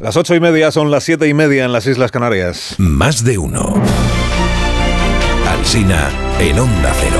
[0.00, 2.76] Las ocho y media son las siete y media en las Islas Canarias.
[2.78, 3.74] Más de uno.
[5.48, 7.18] Alsina en Onda Cero.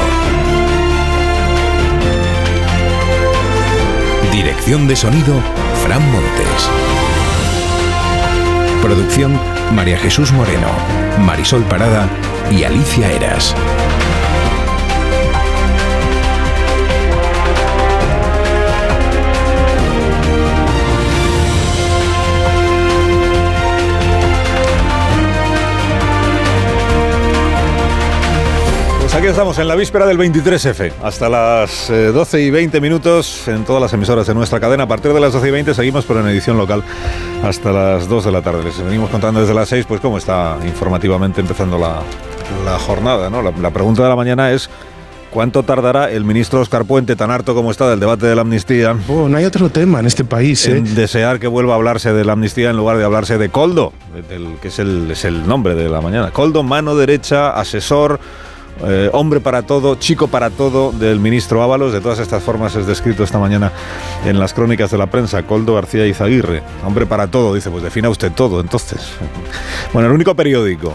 [4.30, 5.34] Dirección de sonido,
[5.82, 6.70] Fran Montes.
[8.80, 9.36] Producción,
[9.74, 10.68] María Jesús Moreno,
[11.18, 12.08] Marisol Parada
[12.48, 13.56] y Alicia Eras.
[29.28, 33.62] Aquí estamos en la víspera del 23F, hasta las eh, 12 y 20 minutos en
[33.66, 34.84] todas las emisoras de nuestra cadena.
[34.84, 36.82] A partir de las 12 y 20 seguimos, pero en edición local
[37.44, 38.64] hasta las 2 de la tarde.
[38.64, 42.00] Les venimos contando desde las 6, pues cómo está informativamente empezando la,
[42.64, 43.28] la jornada.
[43.28, 43.42] ¿no?
[43.42, 44.70] La, la pregunta de la mañana es
[45.30, 48.96] ¿Cuánto tardará el ministro Oscar Puente, tan harto como está del debate de la amnistía,
[49.08, 50.78] Oh, no hay otro tema en este país, ¿eh?
[50.78, 53.92] en desear que vuelva a hablarse de la amnistía en lugar de hablarse de Coldo,
[54.62, 56.30] que es el, es el nombre de la mañana?
[56.30, 58.18] Coldo, mano derecha, asesor,
[58.84, 61.92] eh, hombre para todo, chico para todo del ministro Ábalos.
[61.92, 63.72] De todas estas formas es descrito esta mañana
[64.24, 65.42] en las crónicas de la prensa.
[65.42, 69.12] Coldo García Izaguirre, hombre para todo, dice, pues defina usted todo entonces.
[69.92, 70.94] Bueno, el único periódico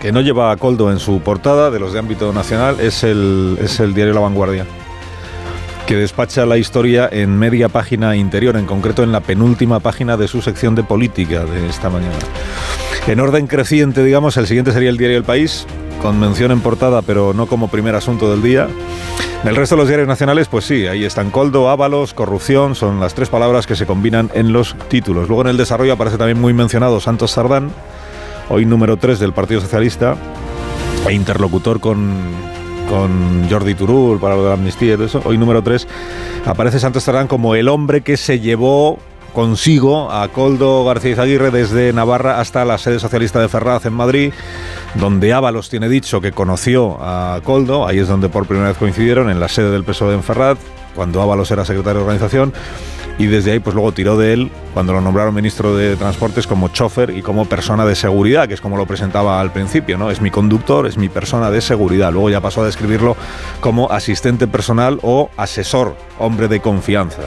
[0.00, 3.58] que no lleva a Coldo en su portada de los de ámbito nacional es el,
[3.60, 4.64] es el diario La Vanguardia
[5.88, 10.28] que despacha la historia en media página interior, en concreto en la penúltima página de
[10.28, 12.18] su sección de política de esta mañana.
[13.06, 15.66] En orden creciente, digamos, el siguiente sería el diario El País,
[16.00, 18.68] con mención en portada, pero no como primer asunto del día.
[19.44, 23.14] El resto de los diarios nacionales, pues sí, ahí están Coldo, Ábalos, corrupción, son las
[23.14, 25.28] tres palabras que se combinan en los títulos.
[25.28, 27.70] Luego en el desarrollo aparece también muy mencionado Santos Sardán,
[28.48, 30.16] hoy número 3 del Partido Socialista,
[31.08, 32.12] e interlocutor con,
[32.88, 35.22] con Jordi Turul para lo de la amnistía y todo eso.
[35.24, 35.86] Hoy número 3
[36.46, 38.98] aparece Santos Sardán como el hombre que se llevó
[39.32, 44.32] consigo a Coldo García Izaguirre desde Navarra hasta la sede socialista de Ferraz en Madrid,
[44.94, 49.30] donde Ábalos tiene dicho que conoció a Coldo, ahí es donde por primera vez coincidieron,
[49.30, 50.58] en la sede del PSOE en Ferraz,
[50.94, 52.52] cuando Ábalos era secretario de organización,
[53.18, 56.68] y desde ahí pues luego tiró de él cuando lo nombraron ministro de Transportes como
[56.68, 60.10] chofer y como persona de seguridad, que es como lo presentaba al principio, ¿no?
[60.10, 62.12] Es mi conductor, es mi persona de seguridad.
[62.12, 63.16] Luego ya pasó a describirlo
[63.60, 67.22] como asistente personal o asesor, hombre de confianza.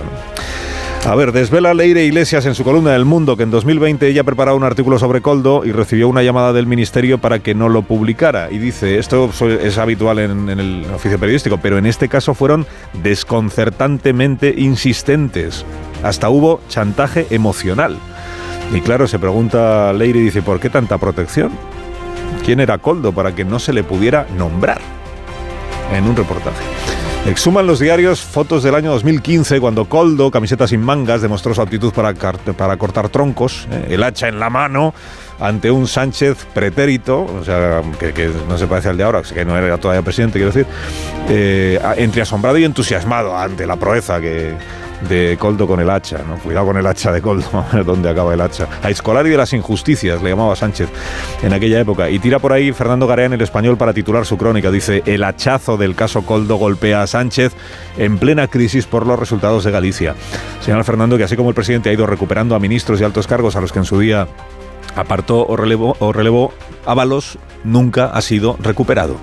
[1.03, 4.55] A ver, desvela Leire Iglesias en su columna del Mundo que en 2020 ella preparaba
[4.55, 8.51] un artículo sobre Coldo y recibió una llamada del ministerio para que no lo publicara.
[8.51, 12.67] Y dice, esto es habitual en, en el oficio periodístico, pero en este caso fueron
[13.01, 15.65] desconcertantemente insistentes.
[16.03, 17.97] Hasta hubo chantaje emocional.
[18.73, 21.51] Y claro, se pregunta Leire y dice, ¿por qué tanta protección?
[22.45, 24.79] ¿Quién era Coldo para que no se le pudiera nombrar?
[25.91, 26.90] En un reportaje.
[27.25, 31.93] Exhuman los diarios fotos del año 2015 cuando Coldo, camiseta sin mangas, demostró su aptitud
[31.93, 33.89] para, para cortar troncos, ¿eh?
[33.91, 34.95] el hacha en la mano,
[35.39, 39.55] ante un Sánchez pretérito, o sea, que, no se parece al de ahora, que no
[39.55, 40.65] era todavía presidente, quiero decir,
[41.29, 44.55] eh, entre asombrado y entusiasmado ante la proeza que
[45.07, 46.37] de Coldo con el hacha, ¿no?
[46.37, 48.67] Cuidado con el hacha de Coldo, a ver dónde acaba el hacha.
[48.83, 50.89] A Escolari de las injusticias, le llamaba Sánchez
[51.41, 52.09] en aquella época.
[52.09, 54.71] Y tira por ahí Fernando Garea en el español para titular su crónica.
[54.71, 57.53] Dice, el hachazo del caso Coldo golpea a Sánchez
[57.97, 60.15] en plena crisis por los resultados de Galicia.
[60.61, 63.55] Señala Fernando que así como el presidente ha ido recuperando a ministros y altos cargos
[63.55, 64.27] a los que en su día
[64.95, 66.53] apartó o relevó, o relevó
[66.85, 69.17] Ábalos nunca ha sido recuperado.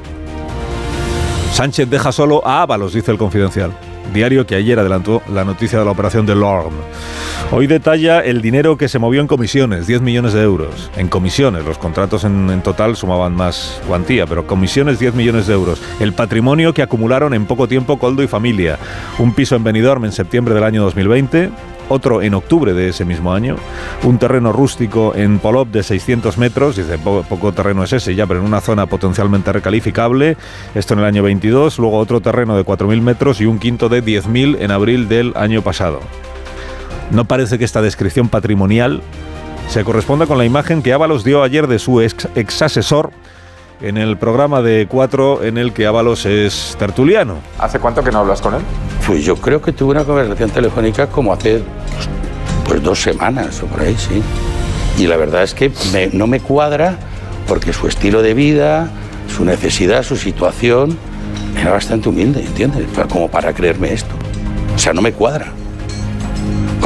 [1.53, 3.73] Sánchez deja solo a Ábalos, dice el confidencial.
[4.13, 6.75] Diario que ayer adelantó la noticia de la operación de Lorm.
[7.51, 10.91] Hoy detalla el dinero que se movió en comisiones, 10 millones de euros.
[10.97, 15.55] En comisiones, los contratos en, en total sumaban más cuantía, pero comisiones 10 millones de
[15.55, 15.81] euros.
[16.01, 18.79] El patrimonio que acumularon en poco tiempo Coldo y familia.
[19.19, 21.51] Un piso en Benidorm en septiembre del año 2020,
[21.89, 23.57] otro en octubre de ese mismo año,
[24.03, 28.27] un terreno rústico en Polop de 600 metros, dice po- poco terreno es ese ya,
[28.27, 30.37] pero en una zona potencialmente recalificable,
[30.75, 34.05] esto en el año 22, luego otro terreno de 4.000 metros y un quinto de
[34.05, 36.01] 10.000 en abril del año pasado.
[37.11, 39.03] No parece que esta descripción patrimonial
[39.69, 43.11] se corresponda con la imagen que Ábalos dio ayer de su ex, ex asesor
[43.81, 47.37] en el programa de Cuatro en el que Ábalos es tertuliano.
[47.59, 48.61] ¿Hace cuánto que no hablas con él?
[49.09, 51.63] Pues yo creo que tuve una conversación telefónica como hace
[52.67, 54.23] pues, dos semanas o por ahí, sí.
[55.03, 56.97] Y la verdad es que me- no me cuadra
[57.49, 58.91] porque su estilo de vida,
[59.35, 60.97] su necesidad, su situación
[61.61, 62.85] era bastante humilde, ¿entiendes?
[63.09, 64.15] Como para creerme esto.
[64.77, 65.53] O sea, no me cuadra.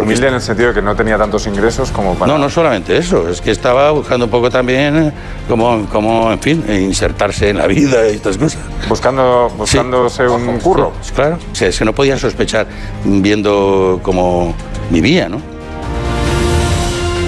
[0.00, 2.32] Humilde en el sentido de que no tenía tantos ingresos como para...
[2.32, 5.12] No, no solamente eso, es que estaba buscando un poco también eh,
[5.48, 8.60] como, como en fin, eh, insertarse en la vida y estas cosas.
[8.88, 10.92] Buscando, buscándose un curro.
[11.02, 11.38] Sí, claro.
[11.52, 12.66] O sea, es que no podía sospechar
[13.04, 14.54] viendo cómo
[14.90, 15.40] vivía, ¿no?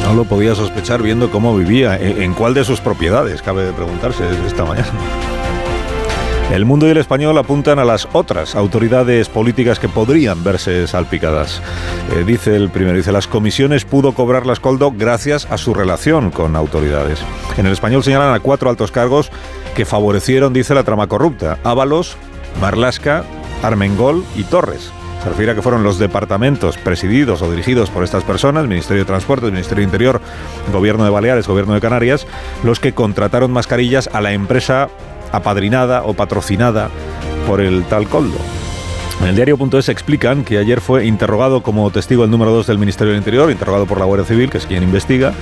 [0.04, 4.64] No lo podía sospechar viendo cómo vivía, en cuál de sus propiedades, cabe preguntarse esta
[4.64, 4.92] mañana.
[6.52, 11.60] El mundo y el español apuntan a las otras autoridades políticas que podrían verse salpicadas.
[12.14, 16.30] Eh, dice el primero, dice, las comisiones pudo cobrar las Coldo gracias a su relación
[16.30, 17.20] con autoridades.
[17.56, 19.30] En el español señalan a cuatro altos cargos
[19.74, 21.58] que favorecieron, dice, la trama corrupta.
[21.64, 22.16] Ábalos,
[22.60, 23.24] Marlasca,
[23.62, 24.92] Armengol y Torres.
[25.24, 29.06] Se refiere a que fueron los departamentos presididos o dirigidos por estas personas, Ministerio de
[29.06, 30.20] Transportes, Ministerio de Interior,
[30.70, 32.26] Gobierno de Baleares, Gobierno de Canarias,
[32.62, 34.88] los que contrataron mascarillas a la empresa
[35.36, 36.90] apadrinada o patrocinada
[37.46, 38.38] por el tal Coldo.
[39.20, 43.12] En el diario.es explican que ayer fue interrogado como testigo el número 2 del Ministerio
[43.12, 45.32] del Interior, interrogado por la Guardia Civil, que es quien investiga,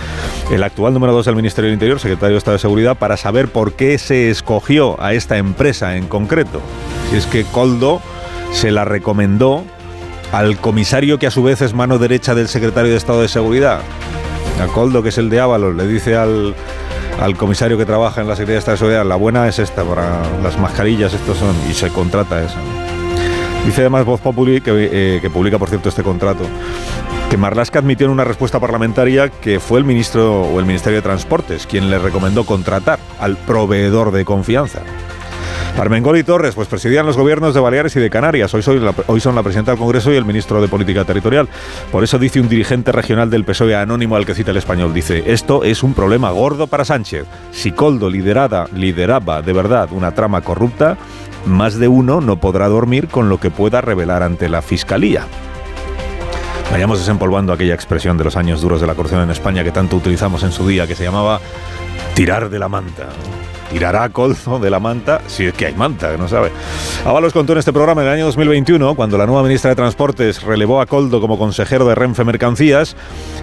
[0.51, 3.49] el actual número 2 del Ministerio del Interior, secretario de Estado de Seguridad, para saber
[3.49, 6.61] por qué se escogió a esta empresa en concreto.
[7.11, 8.01] Si es que Coldo
[8.53, 9.65] se la recomendó
[10.33, 13.81] al comisario que a su vez es mano derecha del secretario de Estado de Seguridad.
[14.63, 16.55] A Coldo, que es el de Ábalos, le dice al,
[17.23, 19.85] al comisario que trabaja en la Secretaría de Estado de Seguridad, la buena es esta,
[19.85, 22.59] para las mascarillas, estos son, y se contrata esa.
[23.65, 26.45] Dice además Voz Populi, que, eh, que publica por cierto este contrato,
[27.31, 31.03] que Marlaska admitió en una respuesta parlamentaria que fue el ministro o el Ministerio de
[31.03, 34.81] Transportes quien le recomendó contratar al proveedor de confianza.
[35.79, 38.53] Armengol y Torres, pues presidían los gobiernos de Baleares y de Canarias.
[38.55, 38.63] Hoy,
[39.07, 41.49] hoy son la presidenta del Congreso y el ministro de Política Territorial.
[41.91, 44.93] Por eso dice un dirigente regional del PSOE anónimo al que cita el español.
[44.93, 47.27] Dice, esto es un problema gordo para Sánchez.
[47.53, 50.99] Si Coldo liderada, lideraba de verdad una trama corrupta,
[51.47, 55.27] más de uno no podrá dormir con lo que pueda revelar ante la Fiscalía.
[56.71, 59.97] Vayamos desempolvando aquella expresión de los años duros de la corrupción en España que tanto
[59.97, 61.41] utilizamos en su día, que se llamaba
[62.15, 63.09] tirar de la manta
[63.73, 66.53] tirará colzo de la manta, si es que hay manta, no sabe.
[67.07, 70.43] Ábalos contó en este programa en el año 2021, cuando la nueva ministra de Transportes
[70.43, 72.97] relevó a Coldo como consejero de Renfe Mercancías,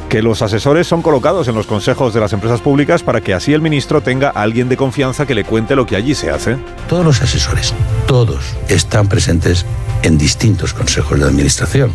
[0.07, 3.53] que los asesores son colocados en los consejos de las empresas públicas para que así
[3.53, 6.57] el ministro tenga a alguien de confianza que le cuente lo que allí se hace.
[6.87, 7.73] Todos los asesores,
[8.07, 9.65] todos, están presentes
[10.03, 11.91] en distintos consejos de administración.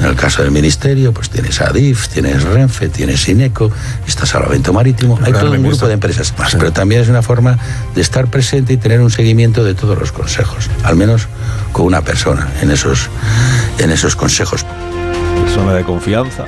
[0.00, 3.70] En el caso del ministerio, pues tienes ADIF, tienes Renfe, tienes INECO,
[4.06, 7.58] está Salvamento Marítimo, hay todo un grupo de empresas más, pero también es una forma
[7.94, 11.28] de estar presente y tener un seguimiento de todos los consejos, al menos
[11.72, 13.08] con una persona en esos,
[13.78, 14.64] en esos consejos.
[15.44, 16.44] Persona de confianza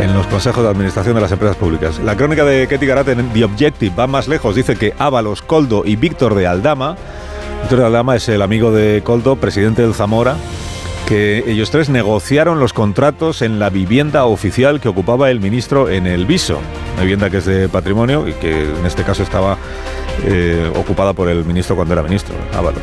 [0.00, 1.98] en los consejos de administración de las empresas públicas.
[1.98, 4.54] La crónica de Ketty Garat en The Objective va más lejos.
[4.54, 6.96] Dice que Ábalos, Coldo y Víctor de Aldama,
[7.62, 10.36] Víctor de Aldama es el amigo de Coldo, presidente del Zamora,
[11.06, 16.06] que ellos tres negociaron los contratos en la vivienda oficial que ocupaba el ministro en
[16.06, 16.58] el Viso,
[16.94, 19.56] una vivienda que es de patrimonio y que en este caso estaba
[20.24, 22.82] eh, ocupada por el ministro cuando era ministro, Ábalos.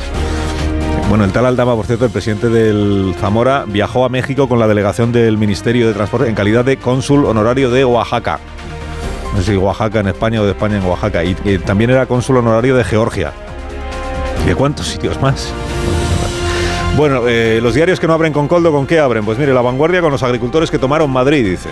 [1.09, 4.67] Bueno, el tal Aldama, por cierto, el presidente del Zamora, viajó a México con la
[4.67, 8.39] delegación del Ministerio de Transporte en calidad de cónsul honorario de Oaxaca.
[9.33, 11.23] No sé si Oaxaca en España o de España en Oaxaca.
[11.23, 13.33] Y, también era cónsul honorario de Georgia.
[14.43, 15.53] ¿Y de cuántos sitios más?
[16.95, 19.25] Bueno, eh, los diarios que no abren con Coldo, ¿con qué abren?
[19.25, 21.69] Pues mire, La Vanguardia con los agricultores que tomaron Madrid, dice.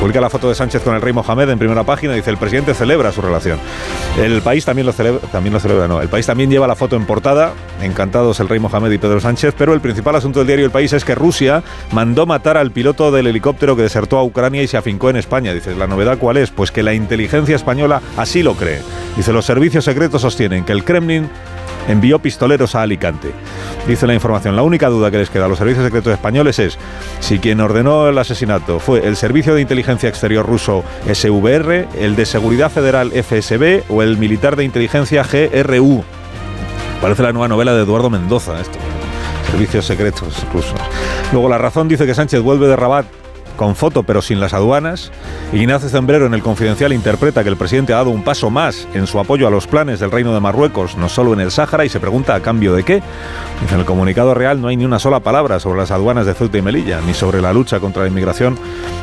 [0.00, 2.72] Publica la foto de Sánchez con el rey Mohamed en primera página dice el presidente
[2.72, 3.58] celebra su relación.
[4.18, 6.00] El país también lo celebra, también lo celebra, no.
[6.00, 7.52] El país también lleva la foto en portada,
[7.82, 10.94] encantados el rey Mohamed y Pedro Sánchez, pero el principal asunto del diario El País
[10.94, 11.62] es que Rusia
[11.92, 15.52] mandó matar al piloto del helicóptero que desertó a Ucrania y se afincó en España.
[15.52, 16.50] Dice, ¿la novedad cuál es?
[16.50, 18.80] Pues que la inteligencia española así lo cree.
[19.18, 21.28] Dice, los servicios secretos sostienen que el Kremlin
[21.90, 23.32] envió pistoleros a Alicante.
[23.86, 26.78] Dice la información, la única duda que les queda a los servicios secretos españoles es
[27.20, 32.26] si quien ordenó el asesinato fue el Servicio de Inteligencia Exterior ruso SVR, el de
[32.26, 36.04] Seguridad Federal FSB o el militar de inteligencia GRU.
[37.00, 38.78] Parece la nueva novela de Eduardo Mendoza esto.
[39.50, 40.78] Servicios secretos rusos.
[41.32, 43.06] Luego la razón dice que Sánchez vuelve de Rabat
[43.60, 45.12] con foto pero sin las aduanas.
[45.52, 49.06] Ignacio Zembrero en el Confidencial interpreta que el presidente ha dado un paso más en
[49.06, 51.90] su apoyo a los planes del Reino de Marruecos, no solo en el Sáhara, y
[51.90, 53.02] se pregunta a cambio de qué.
[53.70, 56.56] en el comunicado real no hay ni una sola palabra sobre las aduanas de Ceuta
[56.56, 58.58] y Melilla, ni sobre la lucha contra la inmigración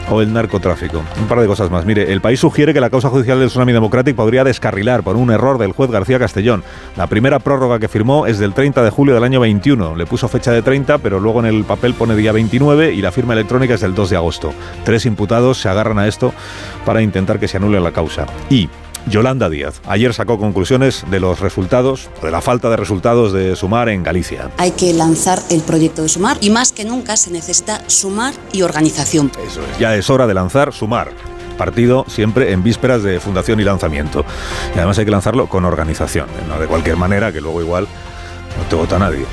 [0.09, 1.03] o el narcotráfico.
[1.19, 1.85] Un par de cosas más.
[1.85, 5.29] Mire, el país sugiere que la causa judicial del Tsunami Democratic podría descarrilar por un
[5.29, 6.63] error del juez García Castellón.
[6.95, 9.95] La primera prórroga que firmó es del 30 de julio del año 21.
[9.95, 13.11] Le puso fecha de 30, pero luego en el papel pone día 29 y la
[13.11, 14.46] firma electrónica es del 2 de agosto.
[14.83, 16.33] Tres imputados se agarran a esto
[16.85, 18.25] para intentar que se anule la causa.
[18.49, 18.69] Y
[19.09, 19.81] Yolanda Díaz.
[19.87, 24.51] Ayer sacó conclusiones de los resultados, de la falta de resultados de Sumar en Galicia.
[24.57, 28.61] Hay que lanzar el proyecto de Sumar y más que nunca se necesita sumar y
[28.61, 29.31] organización.
[29.45, 31.11] Eso es, ya es hora de lanzar Sumar.
[31.57, 34.23] Partido siempre en vísperas de fundación y lanzamiento.
[34.75, 37.87] Y además hay que lanzarlo con organización, no de cualquier manera que luego igual
[38.57, 39.25] no te vota nadie.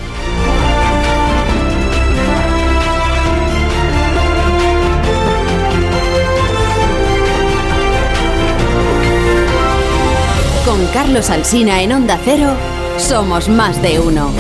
[10.94, 12.54] Carlos Alsina en Onda Cero,
[12.98, 14.30] somos más de uno.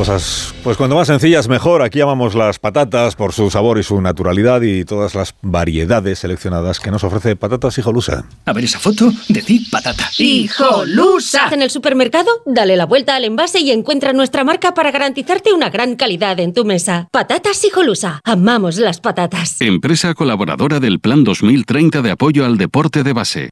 [0.00, 1.82] Cosas, pues cuando más sencillas mejor.
[1.82, 6.80] Aquí amamos las patatas por su sabor y su naturalidad y todas las variedades seleccionadas
[6.80, 8.24] que nos ofrece Patatas Hijolusa.
[8.46, 10.08] A ver esa foto, decir patata.
[10.16, 11.50] ¡Hijolusa!
[11.52, 15.68] En el supermercado, dale la vuelta al envase y encuentra nuestra marca para garantizarte una
[15.68, 17.08] gran calidad en tu mesa.
[17.12, 18.22] Patatas Hijolusa.
[18.24, 19.60] Amamos las patatas.
[19.60, 23.50] Empresa colaboradora del Plan 2030 de apoyo al deporte de base.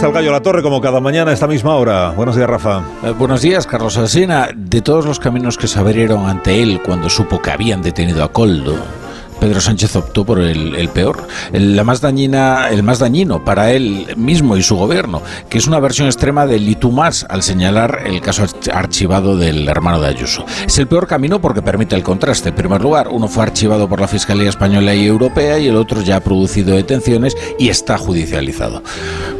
[0.00, 2.12] Aquí está el Gallo La Torre como cada mañana a esta misma hora.
[2.12, 2.82] Buenos días, Rafa.
[3.02, 4.48] Eh, buenos días, Carlos Alsina.
[4.56, 8.32] De todos los caminos que se abrieron ante él cuando supo que habían detenido a
[8.32, 8.76] Coldo,
[9.40, 14.06] Pedro Sánchez optó por el, peor, el, la más dañina, el más dañino para él
[14.16, 16.76] mismo y su gobierno, que es una versión extrema del y
[17.28, 20.44] al señalar el caso archivado del hermano de Ayuso.
[20.66, 22.50] Es el peor camino porque permite el contraste.
[22.50, 26.02] En primer lugar, uno fue archivado por la Fiscalía Española y Europea y el otro
[26.02, 28.82] ya ha producido detenciones y está judicializado.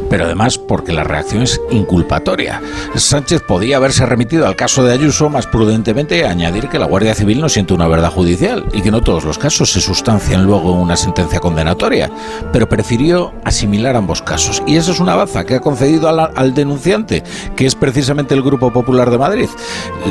[0.09, 2.61] Pero además porque la reacción es inculpatoria.
[2.95, 7.15] Sánchez podía haberse remitido al caso de Ayuso más prudentemente y añadir que la Guardia
[7.15, 10.71] Civil no siente una verdad judicial y que no todos los casos se sustancian luego
[10.71, 12.09] una sentencia condenatoria,
[12.53, 14.63] pero prefirió asimilar ambos casos.
[14.65, 17.23] Y eso es una baza que ha concedido al, al denunciante,
[17.57, 19.49] que es precisamente el Grupo Popular de Madrid.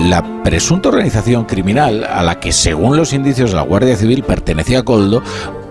[0.07, 4.83] La presunta organización criminal a la que, según los indicios de la Guardia Civil, pertenecía
[4.83, 5.23] Coldo,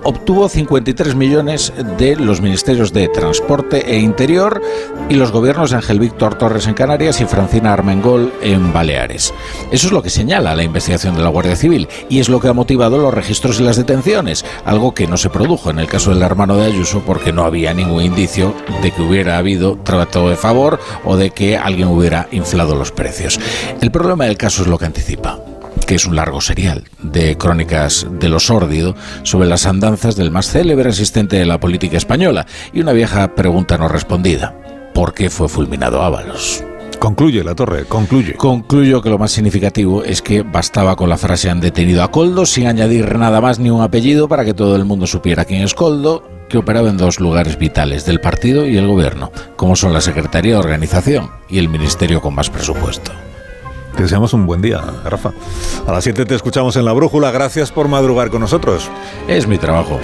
[0.03, 4.61] obtuvo 53 millones de los ministerios de Transporte e Interior
[5.09, 9.33] y los gobiernos de Ángel Víctor Torres en Canarias y Francina Armengol en Baleares.
[9.71, 12.47] Eso es lo que señala la investigación de la Guardia Civil y es lo que
[12.47, 16.11] ha motivado los registros y las detenciones, algo que no se produjo en el caso
[16.11, 20.35] del hermano de Ayuso porque no había ningún indicio de que hubiera habido trato de
[20.35, 23.39] favor o de que alguien hubiera inflado los precios.
[23.81, 25.39] El problema del caso es lo que anticipa
[25.89, 28.93] que es un largo serial de crónicas de lo sórdido
[29.23, 33.75] sobre las andanzas del más célebre asistente de la política española y una vieja pregunta
[33.79, 34.53] no respondida.
[34.93, 36.63] ¿Por qué fue fulminado Ábalos?
[36.99, 38.35] Concluye la torre, concluye.
[38.35, 42.45] Concluyo que lo más significativo es que bastaba con la frase han detenido a Coldo
[42.45, 45.73] sin añadir nada más ni un apellido para que todo el mundo supiera quién es
[45.73, 50.01] Coldo, que operaba en dos lugares vitales del partido y el gobierno, como son la
[50.01, 53.11] Secretaría de Organización y el Ministerio con más presupuesto.
[53.99, 55.33] Te deseamos un buen día, Rafa.
[55.85, 57.31] A las 7 te escuchamos en La Brújula.
[57.31, 58.89] Gracias por madrugar con nosotros.
[59.27, 59.99] Es mi trabajo.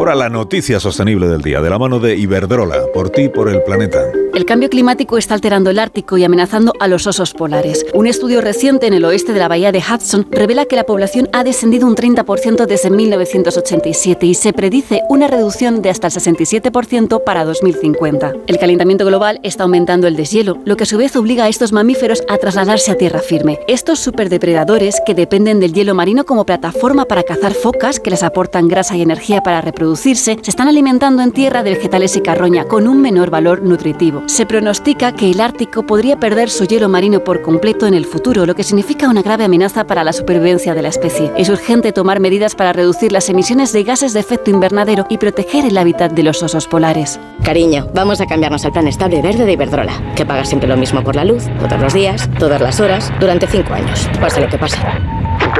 [0.00, 3.62] Ahora la noticia sostenible del día, de la mano de Iberdrola, por ti por el
[3.62, 4.00] planeta.
[4.32, 7.84] El cambio climático está alterando el Ártico y amenazando a los osos polares.
[7.92, 11.28] Un estudio reciente en el oeste de la bahía de Hudson revela que la población
[11.32, 17.22] ha descendido un 30% desde 1987 y se predice una reducción de hasta el 67%
[17.22, 18.32] para 2050.
[18.46, 21.72] El calentamiento global está aumentando el deshielo, lo que a su vez obliga a estos
[21.72, 23.58] mamíferos a trasladarse a tierra firme.
[23.68, 28.68] Estos superdepredadores, que dependen del hielo marino como plataforma para cazar focas que les aportan
[28.68, 32.86] grasa y energía para reproducirse, se están alimentando en tierra de vegetales y carroña con
[32.86, 34.22] un menor valor nutritivo.
[34.26, 38.46] Se pronostica que el Ártico podría perder su hielo marino por completo en el futuro,
[38.46, 41.32] lo que significa una grave amenaza para la supervivencia de la especie.
[41.36, 45.64] Es urgente tomar medidas para reducir las emisiones de gases de efecto invernadero y proteger
[45.64, 47.18] el hábitat de los osos polares.
[47.44, 51.02] Cariño, vamos a cambiarnos al plan estable verde de Iberdrola, que paga siempre lo mismo
[51.02, 54.58] por la luz, todos los días, todas las horas, durante cinco años, pase lo que
[54.58, 54.78] pase.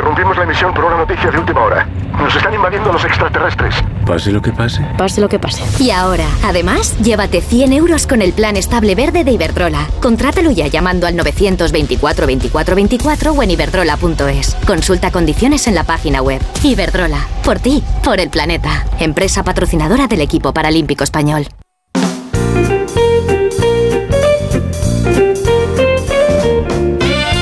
[0.01, 1.87] Interrumpimos la emisión por una noticia de última hora.
[2.19, 3.75] Nos están invadiendo los extraterrestres.
[4.07, 4.83] Pase lo que pase.
[4.97, 5.63] Pase lo que pase.
[5.79, 9.87] Y ahora, además, llévate 100 euros con el plan estable verde de Iberdrola.
[10.01, 14.55] Contrátalo ya llamando al 924 24 24 o en iberdrola.es.
[14.67, 16.41] Consulta condiciones en la página web.
[16.63, 17.27] Iberdrola.
[17.45, 18.87] Por ti, por el planeta.
[19.01, 21.47] Empresa patrocinadora del equipo paralímpico español.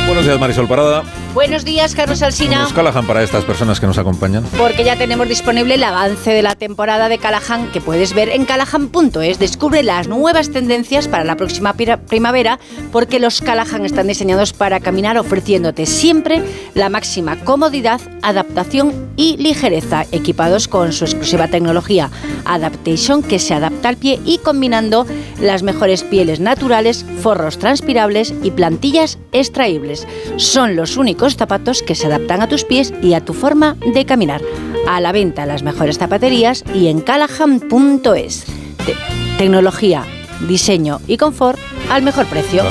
[0.09, 1.05] Buenos días, Marisol Parada.
[1.39, 2.63] Buenos días, Carlos Alsina.
[2.63, 4.43] ¿Nos Callahan para estas personas que nos acompañan?
[4.59, 8.45] Porque ya tenemos disponible el avance de la temporada de Callahan que puedes ver en
[8.45, 9.39] callahan.es.
[9.39, 12.59] Descubre las nuevas tendencias para la próxima primavera
[12.91, 16.43] porque los Callahan están diseñados para caminar ofreciéndote siempre
[16.75, 22.11] la máxima comodidad, adaptación y ligereza, equipados con su exclusiva tecnología
[22.47, 25.07] Adaptation que se adapta al pie y combinando
[25.41, 30.07] las mejores pieles naturales, forros transpirables y plantillas extraíbles.
[30.37, 34.05] Son los únicos zapatos que se adaptan a tus pies y a tu forma de
[34.05, 34.43] caminar.
[34.87, 38.47] A la venta en las mejores zapaterías y en callahan.es.
[38.85, 38.95] Te
[39.39, 40.05] tecnología,
[40.49, 41.59] diseño y confort
[41.91, 42.65] al mejor precio.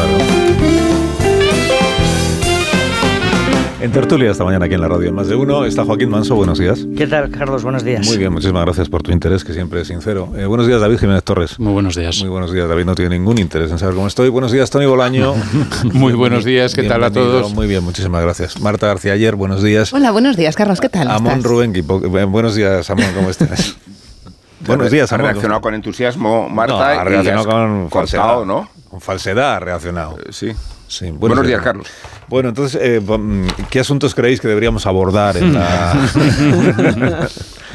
[3.79, 6.33] En tertulia esta mañana aquí en la radio, en más de uno, está Joaquín Manso.
[6.33, 6.87] Buenos días.
[6.97, 7.61] ¿Qué tal, Carlos?
[7.61, 8.07] Buenos días.
[8.07, 10.31] Muy bien, muchísimas gracias por tu interés, que siempre es sincero.
[10.35, 11.59] Eh, buenos días, David Jiménez Torres.
[11.59, 12.19] Muy buenos días.
[12.19, 12.85] Muy buenos días, David.
[12.85, 14.29] No tiene ningún interés en saber cómo estoy.
[14.29, 15.35] Buenos días, Tony Bolaño.
[15.93, 17.53] Muy buenos días, ¿qué tal a todos?
[17.53, 18.59] Muy bien, muchísimas gracias.
[18.59, 19.93] Marta García Ayer, buenos días.
[19.93, 20.81] Hola, buenos días, Carlos.
[20.81, 21.11] ¿Qué tal?
[21.11, 21.43] Amón estás?
[21.43, 23.77] Rubén eh, Buenos días, Amón, ¿cómo estás?
[24.65, 25.27] buenos días, Ha Amón.
[25.27, 26.73] reaccionado con entusiasmo, Marta.
[26.73, 28.21] No, ha y reaccionado has con falsedad.
[28.23, 28.69] contado, ¿no?
[28.89, 30.17] Con falsedad ha reaccionado.
[30.31, 30.51] sí.
[30.87, 31.87] Sí, Buenos días, Carlos.
[32.27, 35.93] Bueno, entonces, eh, mm, ¿qué asuntos creéis que deberíamos abordar en la,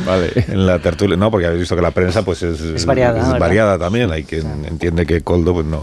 [0.06, 0.32] Vale.
[0.48, 1.16] en la tertulia?
[1.16, 4.10] No, porque habéis visto que la prensa pues es, Es variada, es variada también.
[4.10, 5.82] Hay quien entiende que Coldo pues no...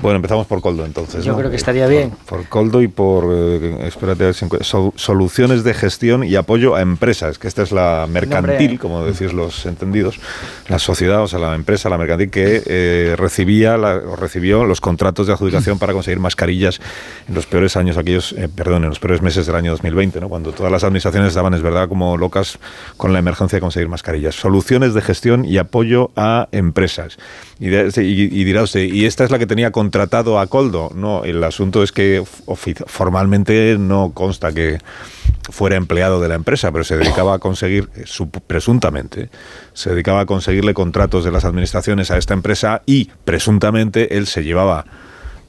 [0.00, 1.24] Bueno, empezamos por Coldo entonces.
[1.24, 1.38] Yo ¿no?
[1.38, 2.12] creo que estaría bien.
[2.28, 6.34] Por Coldo y por, eh, espérate, a ver si encuentro- sol- soluciones de gestión y
[6.36, 10.18] apoyo a empresas, que esta es la mercantil, Nombre- como decís los entendidos,
[10.68, 14.80] la sociedad, o sea, la empresa, la mercantil, que eh, recibía la- o recibió los
[14.80, 16.80] contratos de adjudicación para conseguir mascarillas
[17.28, 20.28] en los peores años, aquellos, eh, perdón, en los peores meses del año 2020, ¿no?
[20.28, 22.58] cuando todas las administraciones estaban, es verdad, como locas
[22.96, 24.34] con la emergencia de conseguir mascarillas.
[24.34, 27.16] Soluciones de gestión y apoyo a empresas.
[27.60, 30.90] Y, de- y- y dirá usted, ¿y esta es la que tenía contratado a Coldo?
[30.94, 32.24] No, el asunto es que
[32.86, 34.78] formalmente no consta que
[35.50, 38.04] fuera empleado de la empresa, pero se dedicaba a conseguir, eh,
[38.46, 39.28] presuntamente,
[39.74, 44.42] se dedicaba a conseguirle contratos de las administraciones a esta empresa y presuntamente él se
[44.42, 44.86] llevaba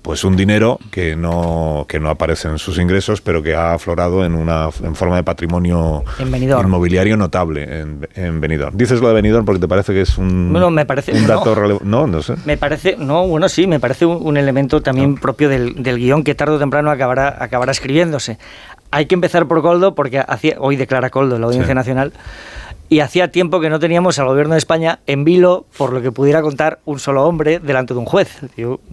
[0.06, 4.24] pues un dinero que no que no aparece en sus ingresos, pero que ha aflorado
[4.24, 8.78] en una en forma de patrimonio inmobiliario notable en, en Benidorm.
[8.78, 11.56] Dices lo de Benidorm porque te parece que es un Bueno, me parece- un dato
[11.56, 11.62] no.
[11.62, 12.36] rele- no, no sé.
[12.46, 16.24] Me parece, no, bueno, sí, me parece un, un elemento también propio del, del guion
[16.24, 18.38] que tarde o temprano acabará, acabará escribiéndose.
[18.92, 21.76] Hay que empezar por Coldo, porque hacía, hoy declara Coldo la Audiencia Sí.
[21.76, 22.14] Nacional,
[22.90, 26.12] y hacía tiempo que no teníamos al gobierno de España en vilo por lo que
[26.12, 28.42] pudiera contar un solo hombre delante de un juez.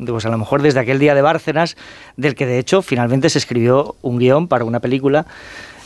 [0.07, 1.77] Pues a lo mejor desde aquel día de Bárcenas,
[2.17, 5.27] del que de hecho finalmente se escribió un guion para una película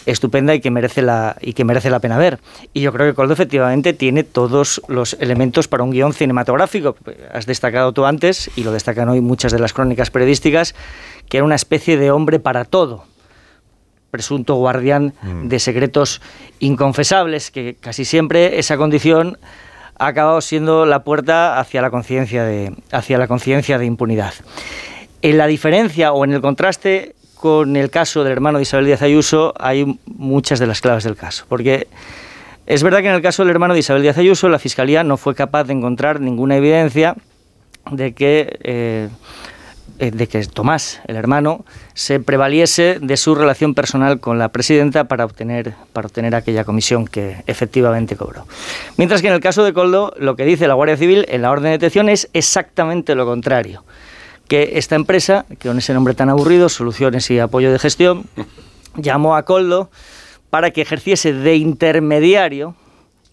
[0.07, 2.39] estupenda y que merece la y que merece la pena ver.
[2.73, 6.97] Y yo creo que Coldo efectivamente tiene todos los elementos para un guion cinematográfico.
[7.33, 10.75] Has destacado tú antes y lo destacan hoy muchas de las crónicas periodísticas
[11.29, 13.05] que era una especie de hombre para todo
[14.11, 15.15] presunto guardián
[15.45, 16.23] de secretos
[16.59, 19.39] inconfesables, que casi siempre esa condición
[19.99, 24.35] ha acabado siendo la puerta hacia la conciencia de, hacia la conciencia de impunidad.
[25.23, 29.03] En la diferencia o en el contraste con el caso del hermano de Isabel Díaz
[29.03, 31.87] Ayuso hay muchas de las claves del caso, porque
[32.67, 35.17] es verdad que en el caso del hermano de Isabel Díaz Ayuso la Fiscalía no
[35.17, 37.15] fue capaz de encontrar ninguna evidencia
[37.91, 39.09] de que, eh,
[39.99, 45.25] de que Tomás, el hermano, se prevaliese de su relación personal con la presidenta para
[45.25, 48.47] obtener, para obtener aquella comisión que efectivamente cobró.
[48.97, 51.51] Mientras que en el caso de Coldo, lo que dice la Guardia Civil en la
[51.51, 53.85] orden de detención es exactamente lo contrario.
[54.49, 58.27] Que esta empresa, que con ese nombre tan aburrido, Soluciones y Apoyo de Gestión,
[58.97, 59.91] llamó a Coldo
[60.51, 62.75] para que ejerciese de intermediario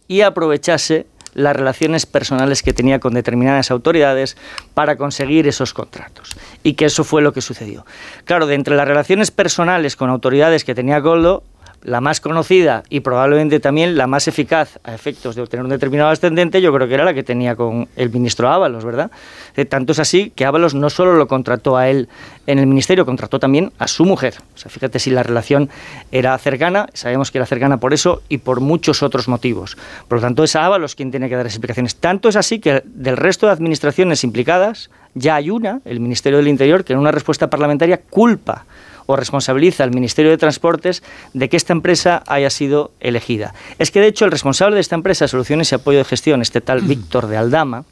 [0.07, 4.37] y aprovechase las relaciones personales que tenía con determinadas autoridades
[4.73, 6.35] para conseguir esos contratos.
[6.63, 7.85] Y que eso fue lo que sucedió.
[8.25, 11.43] Claro, de entre las relaciones personales con autoridades que tenía Coldo,
[11.83, 16.09] la más conocida y probablemente también la más eficaz a efectos de obtener un determinado
[16.09, 19.11] ascendente, yo creo que era la que tenía con el ministro Ábalos, ¿verdad?
[19.55, 22.07] Eh, tanto es así que Ábalos no solo lo contrató a él
[22.47, 24.35] en el ministerio, contrató también a su mujer.
[24.55, 25.69] O sea, fíjate si la relación
[26.11, 29.77] era cercana, sabemos que era cercana por eso y por muchos otros motivos.
[30.07, 31.95] Por lo tanto, es a Ábalos quien tiene que dar explicaciones.
[31.95, 36.47] Tanto es así que del resto de administraciones implicadas, ya hay una, el Ministerio del
[36.47, 38.65] Interior, que en una respuesta parlamentaria culpa
[39.05, 43.53] o responsabiliza al Ministerio de Transportes de que esta empresa haya sido elegida.
[43.79, 46.61] Es que, de hecho, el responsable de esta empresa, Soluciones y Apoyo de Gestión, este
[46.61, 47.85] tal Víctor de Aldama,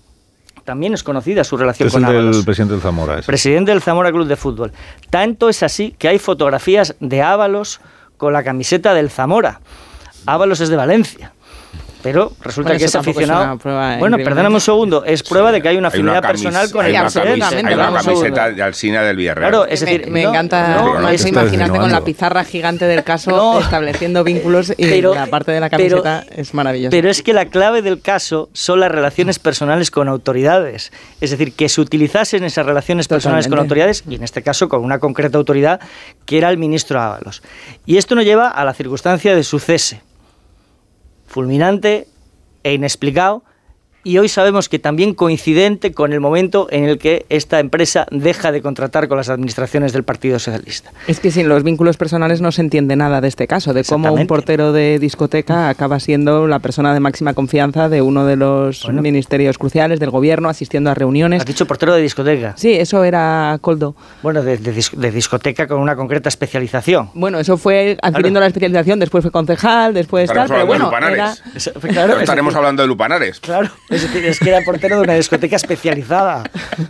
[0.64, 2.46] también es conocida su relación Es con el Ábalos.
[2.46, 3.20] presidente del Zamora.
[3.20, 3.26] ese.
[3.26, 4.72] Presidente del Zamora Club de Fútbol.
[5.10, 7.82] Tanto es así que hay fotografías de Ábalos
[8.18, 9.60] con la camiseta del Zamora.
[10.28, 11.34] Ábalos es de Valencia.
[12.04, 14.00] Pero resulta Bueno, que eso es tampoco es aficionado.
[14.00, 15.04] bueno, perdóname un segundo.
[15.06, 17.16] Es prueba de que hay una Hay una afinidad camis- personal con hay el camis-
[17.66, 19.52] Hay una camiseta de Alsina del Villarreal.
[19.52, 23.60] Claro, es Me- decir, me, no, encanta no, imaginarte con la pizarra gigante del caso
[23.60, 26.90] estableciendo vínculos y Pero- la parte de la pero- camiseta es maravillosa.
[26.92, 30.92] Pero es que la clave del caso son las relaciones personales con autoridades.
[31.22, 34.84] Es decir, que se utilizasen esas relaciones personales con autoridades, y en este caso con
[34.84, 35.80] una concreta autoridad,
[36.26, 37.42] que era el ministro Ábalos.
[37.86, 40.02] Y esto nos lleva a la circunstancia de su cese,
[41.32, 42.08] fulminante
[42.64, 43.42] e inexplicado,
[44.04, 48.52] y hoy sabemos que también coincidente con el momento en el que esta empresa deja
[48.52, 50.92] de contratar con las administraciones del Partido Socialista.
[51.08, 54.12] Es que sin los vínculos personales no se entiende nada de este caso, de cómo
[54.14, 58.90] un portero de discoteca acaba siendo la persona de máxima confianza de uno de los
[58.90, 61.42] ministerios cruciales del gobierno, asistiendo a reuniones.
[61.42, 62.54] ¿Has dicho portero de discoteca?
[62.58, 63.96] Sí, eso era Coldo.
[64.24, 64.58] Bueno, de,
[65.12, 67.10] discoteca con una concreta especialización.
[67.14, 71.34] Bueno, eso fue adquiriendo la especialización, después fue concejal, después tal, pero bueno, era...
[71.92, 73.40] Claro, estaremos hablando de Lupanares.
[73.40, 76.44] Claro, es, que era portero de una discoteca especializada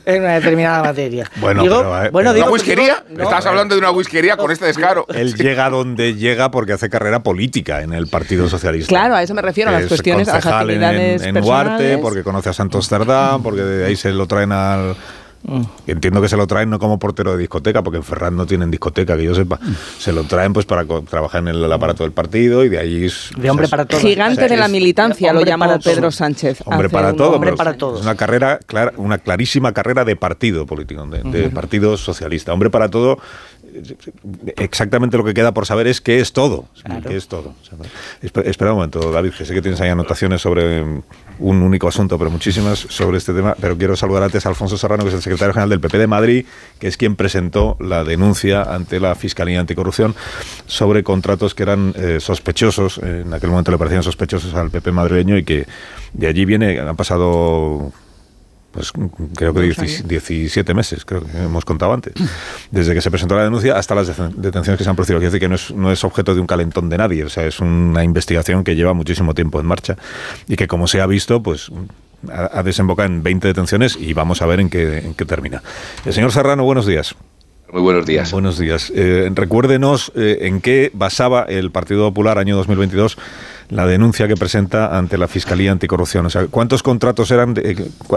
[0.05, 1.29] en una determinada materia.
[1.37, 3.03] Bueno, pero, eh, bueno ¿Una whiskería?
[3.17, 5.05] Estás hablando de una whiskería con este descaro.
[5.13, 8.89] Él llega donde llega porque hace carrera política en el Partido Socialista.
[8.89, 12.23] Claro, a eso me refiero, a las cuestiones, a las actividades en, en Huarte, porque
[12.23, 14.95] conoce a Santos Cerdán, porque de ahí se lo traen al
[15.43, 15.62] Mm.
[15.88, 18.69] Entiendo que se lo traen no como portero de discoteca, porque en Ferran no tienen
[18.69, 19.58] discoteca, que yo sepa.
[19.62, 19.75] Mm.
[19.99, 23.32] Se lo traen pues para trabajar en el aparato del partido y de ahí es...
[23.38, 24.04] De hombre para todos.
[24.04, 26.63] Gigante de la militancia, lo llama Pedro Sánchez.
[26.65, 27.32] Hombre para todo.
[27.36, 27.99] Hombre para todos.
[27.99, 32.54] Es una carrera, clara, una clarísima carrera de partido político, de, partido socialista.
[32.54, 33.17] Hombre para todo
[34.57, 36.65] exactamente lo que queda por saber es qué es todo.
[37.07, 37.53] Qué es todo.
[38.21, 42.29] Espera, un momento, David, que sé que tienes ahí anotaciones sobre un único asunto, pero
[42.29, 43.55] muchísimas sobre este tema.
[43.60, 46.07] Pero quiero saludar antes a Alfonso Serrano, que es el secretario general del PP de
[46.07, 46.45] Madrid,
[46.79, 50.15] que es quien presentó la denuncia ante la Fiscalía Anticorrupción
[50.65, 55.38] sobre contratos que eran eh, sospechosos, en aquel momento le parecían sospechosos al PP madrileño
[55.38, 55.65] y que
[56.13, 57.91] de allí viene, han pasado
[58.71, 58.91] pues
[59.36, 62.13] creo que 17 meses, creo que hemos contado antes,
[62.71, 65.19] desde que se presentó la denuncia hasta las detenciones que se han producido.
[65.19, 67.45] Quiero decir que no es, no es objeto de un calentón de nadie, o sea,
[67.45, 69.97] es una investigación que lleva muchísimo tiempo en marcha
[70.47, 71.71] y que, como se ha visto, pues
[72.31, 75.62] ha, desembocado en 20 detenciones y vamos a ver en qué, en qué termina.
[76.05, 77.15] El señor Serrano, buenos días.
[77.71, 78.31] Muy buenos días.
[78.34, 78.91] Buenos días.
[78.93, 83.17] Eh, recuérdenos eh, en qué basaba el Partido Popular año 2022
[83.71, 86.25] la denuncia que presenta ante la Fiscalía Anticorrupción.
[86.25, 87.55] O sea, ¿cuántos contratos eran?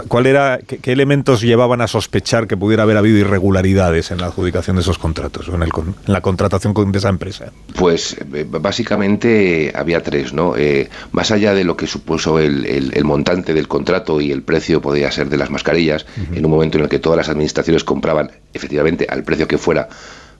[0.07, 0.59] ¿Cuál era?
[0.59, 4.97] Qué, elementos llevaban a sospechar que pudiera haber habido irregularidades en la adjudicación de esos
[4.97, 5.63] contratos o en,
[6.07, 7.51] la contratación de esa empresa?
[7.75, 10.55] Pues eh, básicamente había tres, ¿no?
[10.57, 15.09] Eh, más allá de lo que supuso el, montante del contrato y el precio podía
[15.11, 19.07] ser de las mascarillas, en un momento en el que todas las administraciones compraban efectivamente
[19.09, 19.87] al precio que fuera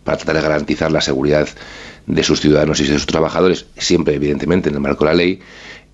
[0.05, 1.49] para tratar de garantizar la seguridad
[2.05, 5.39] de sus ciudadanos y de sus trabajadores, siempre evidentemente en el marco de la ley.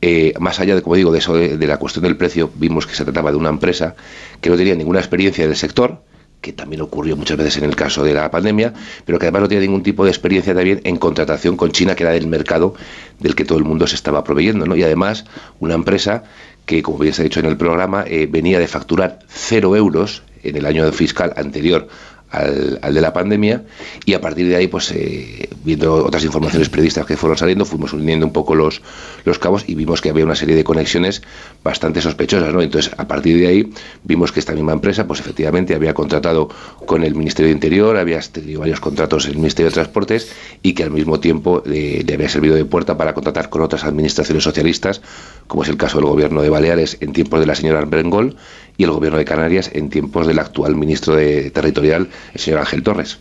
[0.01, 2.93] Eh, más allá de, como digo, de eso de, la cuestión del precio, vimos que
[2.93, 3.95] se trataba de una empresa
[4.41, 6.03] que no tenía ninguna experiencia del sector,
[6.41, 8.73] que también ocurrió muchas veces en el caso de la pandemia,
[9.05, 12.03] pero que además no tenía ningún tipo de experiencia también en contratación con China, que
[12.03, 12.73] era del mercado
[13.19, 14.75] del que todo el mundo se estaba proveyendo, ¿no?
[14.75, 15.23] Y además
[15.59, 16.23] una empresa
[16.65, 20.23] que, como bien se ha dicho en el programa, eh, venía de facturar cero euros
[20.43, 21.87] en el año fiscal anterior
[22.31, 23.63] al, de la pandemia
[24.05, 27.93] y a partir de ahí, pues eh, viendo otras informaciones periodistas que fueron saliendo, fuimos
[27.93, 28.81] uniendo un poco los,
[29.25, 31.21] los cabos y vimos que había una serie de conexiones
[31.63, 32.61] bastante sospechosas, ¿no?
[32.61, 36.49] Entonces, a partir de ahí, vimos que esta misma empresa, pues efectivamente había contratado
[36.85, 40.73] con el Ministerio de Interior, había tenido varios contratos en el Ministerio de Transportes y
[40.73, 45.01] que al mismo tiempo le había servido de puerta para contratar con otras administraciones socialistas,
[45.47, 48.37] como es el caso del gobierno de Baleares en tiempos de la señora Brengol
[48.77, 52.83] y el gobierno de Canarias en tiempos del actual ministro de Territorial, el señor Ángel
[52.83, 53.19] Torres.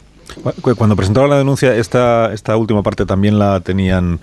[0.62, 4.20] Cuando presentaron la denuncia, esta, esta última parte también la tenían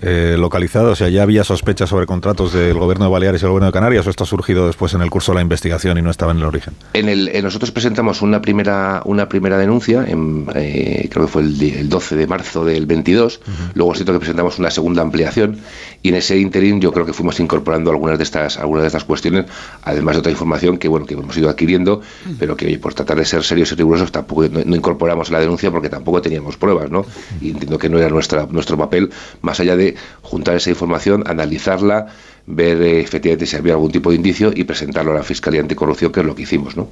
[0.00, 0.92] eh, localizado?
[0.92, 3.72] O sea, ¿ya había sospechas sobre contratos del gobierno de Baleares y el gobierno de
[3.72, 6.32] Canarias o esto ha surgido después en el curso de la investigación y no estaba
[6.32, 6.74] en el origen?
[6.92, 11.88] En el, nosotros presentamos una primera, una primera denuncia, en, eh, creo que fue el,
[11.88, 13.40] 12 de marzo del 22,
[13.74, 15.58] luego siento que presentamos una segunda ampliación
[16.02, 19.04] y en ese interín yo creo que fuimos incorporando algunas de estas, algunas de estas
[19.04, 19.46] cuestiones,
[19.82, 22.00] además de otra información que bueno que hemos ido adquiriendo,
[22.38, 25.70] pero que oye, por tratar de ser serios y rigurosos tampoco no, incorporamos la denuncia
[25.70, 27.06] porque tampoco teníamos pruebas, ¿no?
[27.40, 29.83] Y entiendo que no era nuestra, nuestro papel, más allá de
[30.22, 32.06] juntar esa información, analizarla,
[32.46, 36.12] ver eh, efectivamente si había algún tipo de indicio y presentarlo a la Fiscalía Anticorrupción,
[36.12, 36.76] que es lo que hicimos.
[36.76, 36.88] ¿no?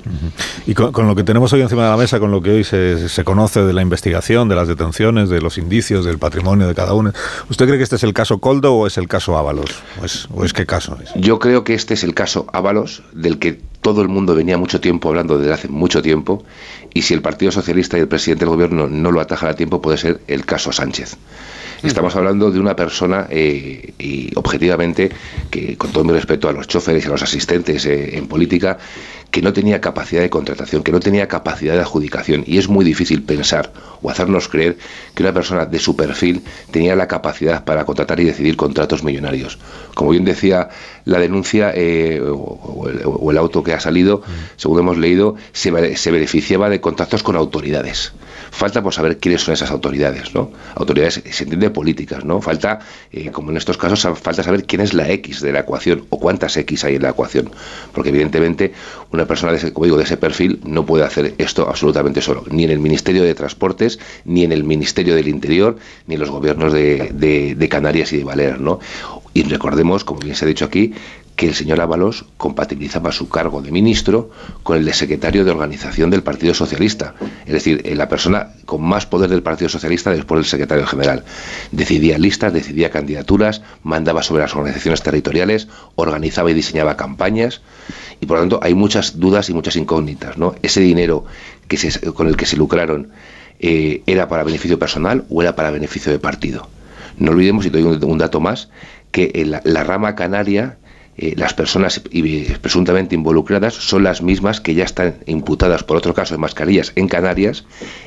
[0.67, 3.09] Y con, lo que tenemos hoy encima de la mesa, con lo que hoy se,
[3.09, 6.95] se, conoce de la investigación, de las detenciones, de los indicios, del patrimonio de cada
[6.95, 7.13] uno,
[7.51, 9.83] ¿usted cree que este es el caso Coldo o es el caso Ábalos?
[10.01, 11.11] ¿O es, o es qué caso es?
[11.17, 14.81] Yo creo que este es el caso Ábalos, del que todo el mundo venía mucho
[14.81, 16.45] tiempo hablando desde hace mucho tiempo,
[16.95, 19.83] y si el Partido Socialista y el presidente del gobierno no lo atajan a tiempo,
[19.83, 21.17] puede ser el caso Sánchez.
[21.83, 25.11] Estamos hablando de una persona, eh, y objetivamente,
[25.51, 28.79] que con todo mi respeto a los choferes y a los asistentes eh, en política,
[29.33, 32.45] que no tenía capacidad de contratación, que no tenía capacidad de adjudicación.
[32.47, 34.77] Y es muy difícil pensar o hacernos creer
[35.15, 39.59] que una persona de su perfil tenía la capacidad para contratar y decidir contratos millonarios.
[39.95, 40.69] Como bien decía
[41.05, 44.23] la denuncia eh, o, el, auto que ha salido,
[44.57, 48.13] según hemos leído, se, se beneficiaba de contactos con autoridades.
[48.51, 50.51] Falta por saber quiénes son esas autoridades, ¿no?
[50.75, 52.41] Autoridades, se entiende políticas, ¿no?
[52.41, 56.05] Falta, eh, como en estos casos, falta saber quién es la X de la ecuación
[56.11, 57.51] o cuántas X hay en la ecuación.
[57.93, 58.73] Porque evidentemente
[59.11, 62.45] una persona de ese, como digo, de ese perfil no puede hacer esto absolutamente solo,
[62.51, 66.31] ni en el Ministerio de Transportes, ni en el Ministerio del Interior, ni en los
[66.31, 68.81] gobiernos de, de Canarias y de Baleares, ¿no?
[69.35, 70.95] Y recordemos, como bien se ha dicho aquí,
[71.37, 74.31] que el señor Ábalos compatibilizaba su cargo de ministro
[74.63, 77.15] con el de secretario de organización del Partido Socialista,
[77.47, 81.25] es decir, eh, la persona con más poder del Partido Socialista después del secretario general.
[81.71, 87.63] Decidía listas, decidía candidaturas, mandaba sobre las organizaciones territoriales, organizaba y diseñaba campañas
[88.21, 90.37] y por lo tanto hay muchas dudas y muchas incógnitas.
[90.37, 90.55] ¿no?
[90.63, 91.25] Ese dinero
[91.67, 91.79] que
[92.13, 93.11] con el que se lucraron
[93.59, 96.69] eh, era para beneficio personal o era para beneficio de partido.
[97.17, 98.69] No olvidemos, y doy un, dato más,
[99.13, 100.79] que la rama canaria
[101.17, 102.01] eh, las personas
[102.63, 107.07] presuntamente involucradas son las mismas que ya están imputadas por otro caso de mascarillas en
[107.07, 107.67] Canarias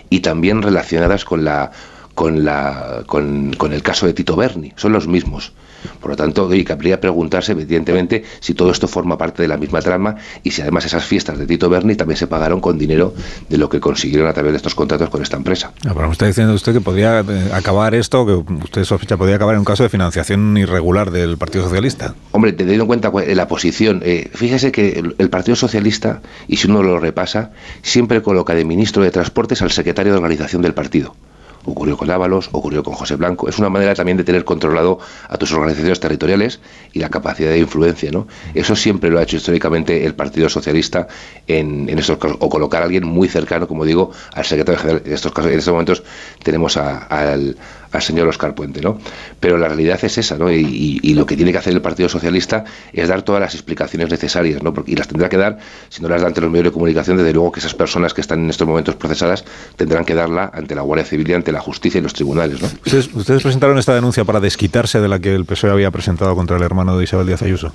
[0.10, 1.72] y también relacionadas con la
[2.16, 5.54] con la con, con el caso de Tito Berni, son los mismos.
[6.00, 9.82] Por lo tanto, y cabría preguntarse, evidentemente, si todo esto forma parte de la misma
[9.82, 13.14] trama y si además esas fiestas de Tito Berni también se pagaron con dinero
[13.50, 15.72] de lo que consiguieron a través de estos contratos con esta empresa.
[15.82, 19.56] Pero me está diciendo usted que podría eh, acabar esto, que usted sospecha podría acabar
[19.56, 22.16] en un caso de financiación irregular del Partido Socialista.
[22.32, 26.84] Hombre, teniendo en cuenta la posición, eh, fíjese que el Partido Socialista, y si uno
[26.84, 31.16] lo repasa, siempre coloca de ministro de Transportes al secretario de organización del partido
[31.66, 33.50] ocurrió con Ábalos, ocurrió con José Blanco.
[33.50, 36.60] Es una manera también de tener controlado a tus organizaciones territoriales
[36.94, 38.28] y la capacidad de influencia, ¿no?
[38.54, 41.08] Eso siempre lo ha hecho históricamente el Partido Socialista
[41.48, 45.02] en, estos casos, o colocar a alguien muy cercano, como digo, al secretario general.
[45.06, 46.04] En estos casos, en estos momentos
[46.44, 47.58] tenemos al,
[47.96, 49.00] al señor Oscar Puente, ¿no?
[49.40, 50.52] Pero la realidad es esa, ¿no?
[50.52, 54.62] Y, lo que tiene que hacer el Partido Socialista es dar todas las explicaciones necesarias,
[54.62, 54.74] ¿no?
[54.86, 57.32] y las tendrá que dar, si no las da ante los medios de comunicación, desde
[57.32, 59.46] luego que esas personas que están en estos momentos procesadas
[59.78, 62.68] tendrán que darla ante la Guardia Civil y ante la justicia y los tribunales, ¿no?
[62.86, 63.08] ¿Ustedes,
[63.42, 66.98] presentaron esta denuncia para desquitarse de la que el PSOE había presentado contra el hermano
[66.98, 67.72] de Isabel Díaz Ayuso?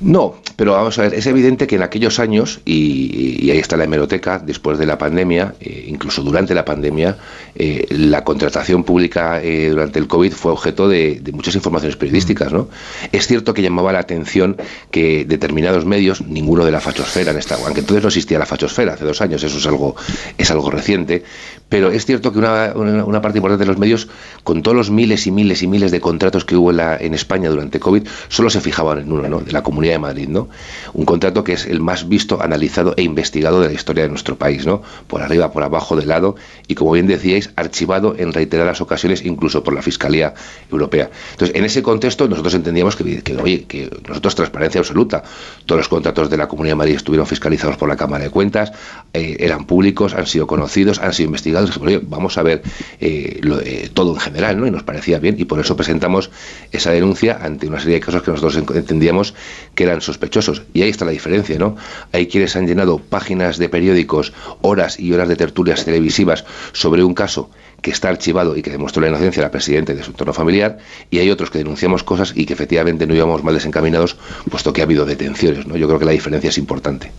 [0.00, 3.84] No, pero vamos a ver, es evidente que en aquellos años, y, ahí está la
[3.84, 7.18] hemeroteca, después de la pandemia, eh, incluso durante la pandemia,
[7.54, 12.52] eh, la contratación pública eh, durante el COVID fue objeto de, muchas informaciones periodísticas.
[12.52, 12.68] ¿no?
[13.10, 14.56] Es cierto que llamaba la atención
[14.90, 18.94] que determinados medios, ninguno de la fachosfera, en esta, aunque entonces no existía la fachosfera,
[18.94, 19.96] hace dos años, eso es algo,
[20.38, 21.24] es algo reciente,
[21.72, 24.06] pero es cierto que una, una, parte importante de los medios,
[24.44, 27.80] con todos los miles y miles y miles de contratos que hubo en, España durante
[27.80, 29.40] COVID, solo se fijaban en uno, ¿no?
[29.40, 30.28] de la Comunidad de Madrid.
[30.28, 30.50] ¿no?
[30.92, 34.36] Un contrato que es el más visto, analizado e investigado de la historia de nuestro
[34.36, 34.82] país, ¿no?
[35.06, 36.36] por arriba, por abajo, de lado,
[36.68, 40.34] y como bien decíais, archivado en reiteradas ocasiones, incluso por la Fiscalía
[40.70, 41.08] Europea.
[41.30, 45.22] Entonces, en ese contexto, nosotros entendíamos que, que oye, que nosotros transparencia absoluta.
[45.64, 48.72] Todos los contratos de la Comunidad de Madrid estuvieron fiscalizados por la Cámara de Cuentas,
[49.14, 51.61] eh, eran públicos, han sido conocidos, han sido investigados.
[51.80, 52.62] Oye, vamos a ver
[53.00, 54.66] eh, eh, todo en general, ¿no?
[54.66, 56.30] Y nos parecía bien, y por eso presentamos
[56.70, 59.34] esa denuncia ante una serie de casos que nosotros entendíamos
[59.74, 60.62] que eran sospechosos.
[60.72, 61.76] Y ahí está la diferencia, ¿no?
[62.12, 67.14] Hay quienes han llenado páginas de periódicos, horas y horas de tertulias televisivas sobre un
[67.14, 67.50] caso
[67.82, 70.78] que está archivado y que demostró la inocencia de la Presidenta de su entorno familiar,
[71.10, 74.16] y hay otros que denunciamos cosas y que efectivamente no íbamos mal desencaminados,
[74.50, 75.66] puesto que ha habido detenciones.
[75.66, 75.76] ¿no?
[75.76, 77.12] Yo creo que la diferencia es importante.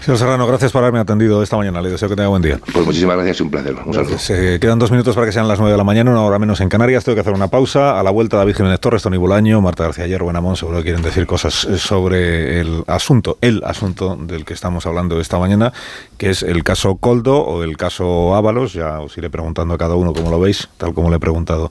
[0.00, 1.80] Señor Serrano, gracias por haberme atendido esta mañana.
[1.80, 2.60] Le deseo que tenga buen día.
[2.72, 3.76] Pues muchísimas gracias y un placer.
[3.84, 4.18] Un saludo.
[4.18, 6.60] Se quedan dos minutos para que sean las nueve de la mañana, una hora menos
[6.60, 7.04] en Canarias.
[7.04, 7.98] Tengo que hacer una pausa.
[7.98, 11.02] A la vuelta, David Jiménez Torres, Tony Bulaño, Marta García Ayer, Buenamón, seguro que quieren
[11.02, 15.72] decir cosas sobre el asunto, el asunto del que estamos hablando esta mañana,
[16.16, 18.72] que es el caso Coldo o el caso Ábalos.
[18.72, 21.70] Ya os iré preguntando a cada uno cómo lo veis como le he preguntado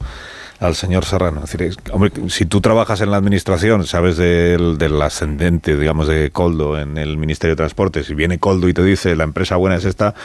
[0.59, 1.43] al señor Serrano.
[2.29, 7.17] si tú trabajas en la administración, sabes del, del, ascendente, digamos, de Coldo en el
[7.17, 10.15] Ministerio de Transportes, y viene Coldo y te dice la empresa buena es esta,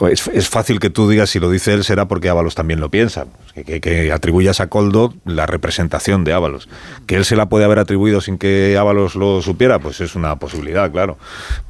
[0.00, 2.90] es, es, fácil que tú digas si lo dice él será porque Ábalos también lo
[2.90, 6.68] piensa, que, que, atribuyas a Coldo la representación de Ábalos.
[7.06, 10.36] Que él se la puede haber atribuido sin que Ábalos lo supiera, pues es una
[10.36, 11.16] posibilidad, claro.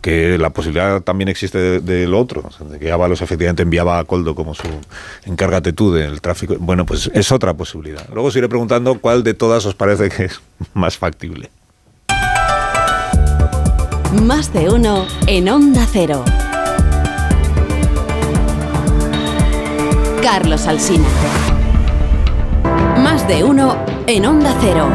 [0.00, 4.54] Que la posibilidad también existe del otro, de que Ábalos efectivamente enviaba a Coldo como
[4.54, 4.68] su
[5.24, 6.56] encárgate tú del tráfico.
[6.58, 8.08] Bueno, pues es otra posibilidad.
[8.12, 10.40] Luego os iré preguntando cuál de todas os parece que es
[10.74, 11.50] más factible.
[14.22, 16.24] Más de uno en Onda Cero.
[20.28, 21.06] Carlos Alsina.
[22.98, 23.76] Más de uno
[24.08, 24.88] en Onda Cero.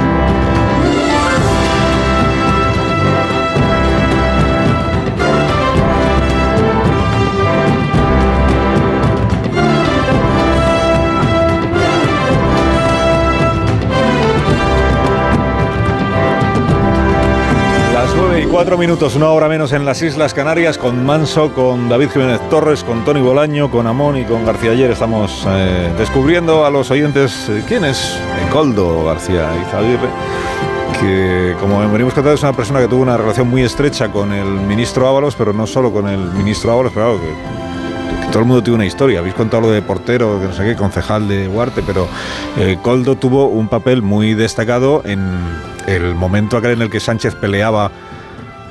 [18.51, 22.83] Cuatro minutos, una hora menos en las Islas Canarias, con Manso, con David Jiménez Torres,
[22.83, 24.91] con Tony Bolaño, con Amón y con García Ayer.
[24.91, 28.19] Estamos eh, descubriendo a los oyentes eh, quién es
[28.51, 30.09] Coldo García Izaguirre,
[30.99, 34.45] que como venimos contando es una persona que tuvo una relación muy estrecha con el
[34.45, 37.60] ministro Ábalos, pero no solo con el ministro Ábalos, claro, que,
[38.31, 39.19] todo el mundo tiene una historia.
[39.19, 42.07] Habéis contado lo de portero, que no sé qué, concejal de Huarte, pero
[42.57, 45.21] eh, Coldo tuvo un papel muy destacado en
[45.85, 47.91] el momento aquel en el que Sánchez peleaba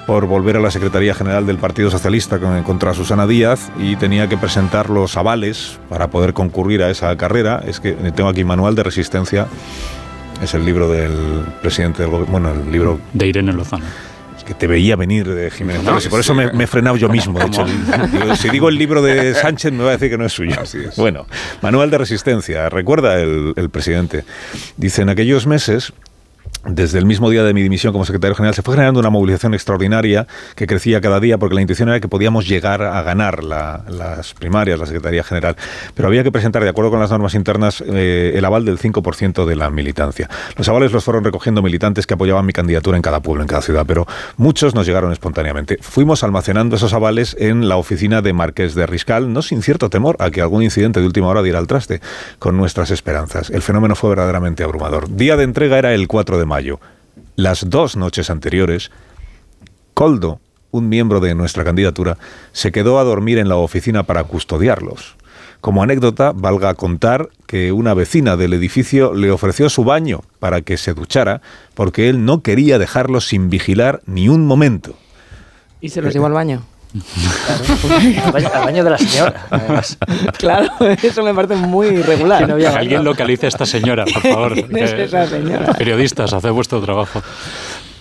[0.07, 4.39] por volver a la Secretaría General del Partido Socialista contra Susana Díaz y tenía que
[4.39, 7.63] presentar los avales para poder concurrir a esa carrera.
[7.65, 9.47] Es que tengo aquí Manual de Resistencia,
[10.43, 12.99] es el libro del presidente del gobierno, bueno, el libro...
[13.13, 13.85] De Irene Lozano
[14.51, 17.39] que te veía venir de Jiménez y por eso me, he frenado yo mismo.
[17.39, 17.65] De hecho,
[18.37, 20.57] si digo el libro de Sánchez, me va a decir que no es suyo.
[20.97, 21.27] Bueno,
[21.63, 24.25] Manual de Resistencia, recuerda el, el presidente.
[24.77, 25.93] Dice, en aquellos meses
[26.65, 29.55] desde el mismo día de mi dimisión como secretario general, se fue generando una movilización
[29.55, 34.35] extraordinaria que crecía cada día porque la intención era que podíamos llegar a ganar las
[34.35, 35.57] primarias, la Secretaría General.
[35.95, 39.47] Pero había que presentar, de acuerdo con las normas internas, eh, el aval del 5%
[39.47, 40.29] de la militancia.
[40.57, 43.63] Los avales los fueron recogiendo militantes que apoyaban mi candidatura en cada pueblo, en cada
[43.63, 45.79] ciudad, pero muchos nos llegaron espontáneamente.
[45.81, 50.17] Fuimos almacenando esos avales en la oficina de Marqués de Riscal, no sin cierto temor
[50.19, 52.01] a que algún incidente de última hora diera al traste
[52.39, 53.51] con nuestras esperanzas.
[53.51, 55.09] El fenómeno fue verdaderamente abrumador.
[55.15, 56.81] Día de entrega era el 4 de mayo.
[57.37, 58.91] Las dos noches anteriores,
[59.95, 60.41] Coldo,
[60.73, 62.19] un miembro de nuestra candidatura,
[62.53, 65.17] se quedó a dormir en la oficina para custodiarlos.
[65.61, 70.77] Como anécdota, valga contar que una vecina del edificio le ofreció su baño para que
[70.77, 71.41] se duchara
[71.75, 74.95] porque él no quería dejarlos sin vigilar ni un momento.
[75.81, 76.63] ¿Y se los llevó al baño?
[76.93, 79.99] Claro, al baño de la señora, además.
[80.39, 80.69] Claro,
[81.03, 82.47] eso me parece muy irregular.
[82.57, 84.55] Que alguien localice a esta señora, por favor.
[84.67, 85.73] ¿Quién es esa señora?
[85.75, 87.23] Periodistas, haced vuestro trabajo.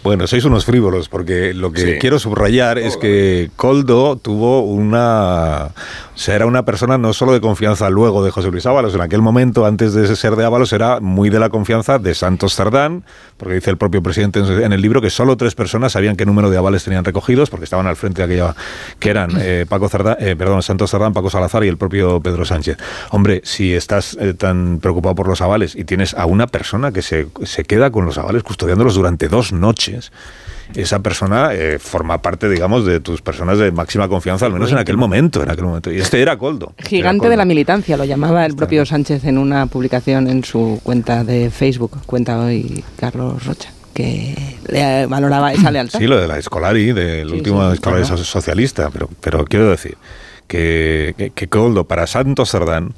[0.01, 5.71] Bueno, sois unos frívolos, porque lo que quiero subrayar es que Coldo tuvo una...
[6.15, 9.01] O sea, era una persona no solo de confianza luego de José Luis Ábalos, en
[9.01, 13.03] aquel momento, antes de ser de Ábalos, era muy de la confianza de Santos Cerdán,
[13.37, 16.49] porque dice el propio presidente en el libro que solo tres personas sabían qué número
[16.49, 18.55] de avales tenían recogidos, porque estaban al frente de aquella...
[18.99, 22.45] que eran eh, Paco Cerdán, eh, perdón, Santos Cerdán, Paco Salazar y el propio Pedro
[22.45, 22.77] Sánchez.
[23.11, 27.01] Hombre, si estás eh, tan preocupado por los avales y tienes a una persona que
[27.01, 29.88] se, se queda con los avales custodiándolos durante dos noches,
[30.75, 34.77] esa persona eh, forma parte, digamos, de tus personas de máxima confianza, al menos en
[34.77, 35.91] aquel momento, en aquel momento.
[35.91, 36.73] Y este era Coldo.
[36.77, 41.23] Gigante de la militancia, lo llamaba el propio Sánchez en una publicación en su cuenta
[41.23, 45.99] de Facebook, cuenta hoy Carlos Rocha que le valoraba esa lealtad.
[45.99, 49.97] Sí, lo de la Escolari, del último Escolari socialista, pero, pero quiero decir
[50.47, 52.93] que, que, Coldo para Santos Cerdán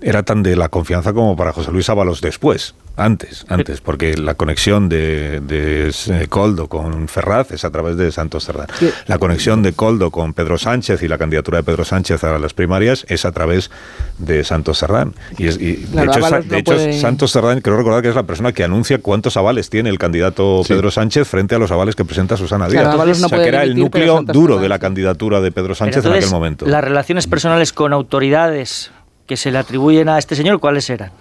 [0.00, 2.74] era tan de la confianza como para José Luis Ábalos después.
[2.98, 8.44] Antes, antes, porque la conexión de, de, Coldo con Ferraz es a través de Santos
[8.44, 8.66] Cerdán.
[9.06, 12.54] La conexión de Coldo con Pedro Sánchez y la candidatura de Pedro Sánchez a las
[12.54, 13.70] primarias es a través
[14.18, 15.14] de Santos Cerdán.
[15.38, 19.70] Y, de hecho, Santos Cerdán, creo recordar que es la persona que anuncia cuántos avales
[19.70, 22.96] tiene el candidato Pedro Sánchez frente a los avales que presenta Susana Díaz.
[22.96, 26.30] o sea, que era el núcleo duro de la candidatura de Pedro Sánchez en aquel
[26.30, 26.66] momento.
[26.66, 28.90] Las relaciones personales con autoridades
[29.26, 31.12] que se le atribuyen a este señor, ¿cuáles eran?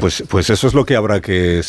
[0.00, 1.62] Pues, pues eso es lo que habrá que,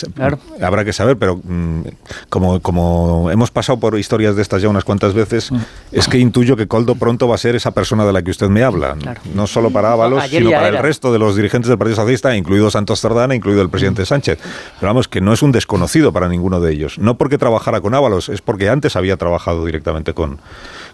[0.62, 1.82] habrá que saber, pero mm,
[2.30, 5.58] como, como hemos pasado por historias de estas ya unas cuantas veces, mm.
[5.94, 8.50] es que intuyo que Coldo pronto va a ser esa persona de la que usted
[8.50, 8.98] me habla.
[9.34, 12.70] No solo para Ábalos, sino para el resto de los dirigentes del Partido Socialista, incluido
[12.70, 14.40] Santos Cerdana, incluido el presidente Sánchez.
[14.80, 17.00] Pero vamos, que no es un desconocido para ninguno de ellos.
[17.00, 20.40] No porque trabajara con Ábalos, es porque antes había trabajado directamente con,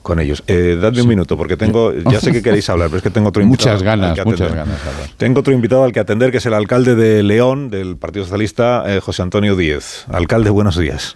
[0.03, 0.43] con ellos.
[0.47, 3.29] Eh, dadme un minuto, porque tengo, ya sé que queréis hablar, pero es que tengo
[3.29, 3.71] otro invitado.
[3.71, 4.79] Muchas ganas, muchas ganas.
[5.17, 8.83] Tengo otro invitado al que atender, que es el alcalde de León, del Partido Socialista,
[8.87, 10.05] eh, José Antonio Díez.
[10.09, 11.15] Alcalde, buenos días.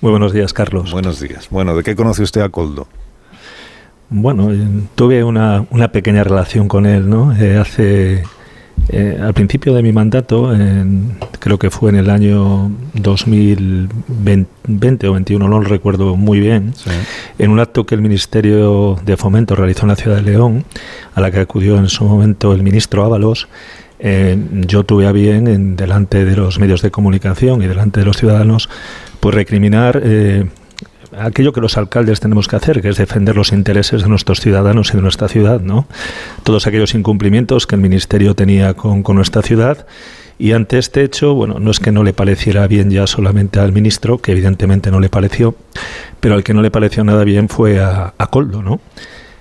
[0.00, 0.92] Muy buenos días, Carlos.
[0.92, 1.48] Buenos días.
[1.50, 2.88] Bueno, ¿de qué conoce usted a Coldo?
[4.10, 4.58] Bueno, eh,
[4.94, 7.32] tuve una, una pequeña relación con él, ¿no?
[7.60, 8.22] hace
[8.90, 10.50] eh, al principio de mi mandato,
[11.38, 16.72] creo que fue en el año 2020 o 21, no lo recuerdo muy bien,
[17.38, 20.64] en un acto que el Ministerio de Fomento realizó en la ciudad de León,
[21.14, 23.48] a la que acudió en su momento el ministro Ábalos,
[23.98, 28.06] eh, yo tuve a bien, en, delante de los medios de comunicación y delante de
[28.06, 28.68] los ciudadanos,
[29.20, 30.46] pues recriminar eh,
[31.16, 34.90] aquello que los alcaldes tenemos que hacer, que es defender los intereses de nuestros ciudadanos
[34.90, 35.86] y de nuestra ciudad, ¿no?
[36.42, 39.86] Todos aquellos incumplimientos que el Ministerio tenía con, nuestra ciudad.
[40.40, 43.72] Y ante este hecho, bueno, no es que no le pareciera bien ya solamente al
[43.72, 45.56] ministro, que evidentemente no le pareció,
[46.20, 48.80] pero al que no le pareció nada bien fue a, Coldo, ¿no?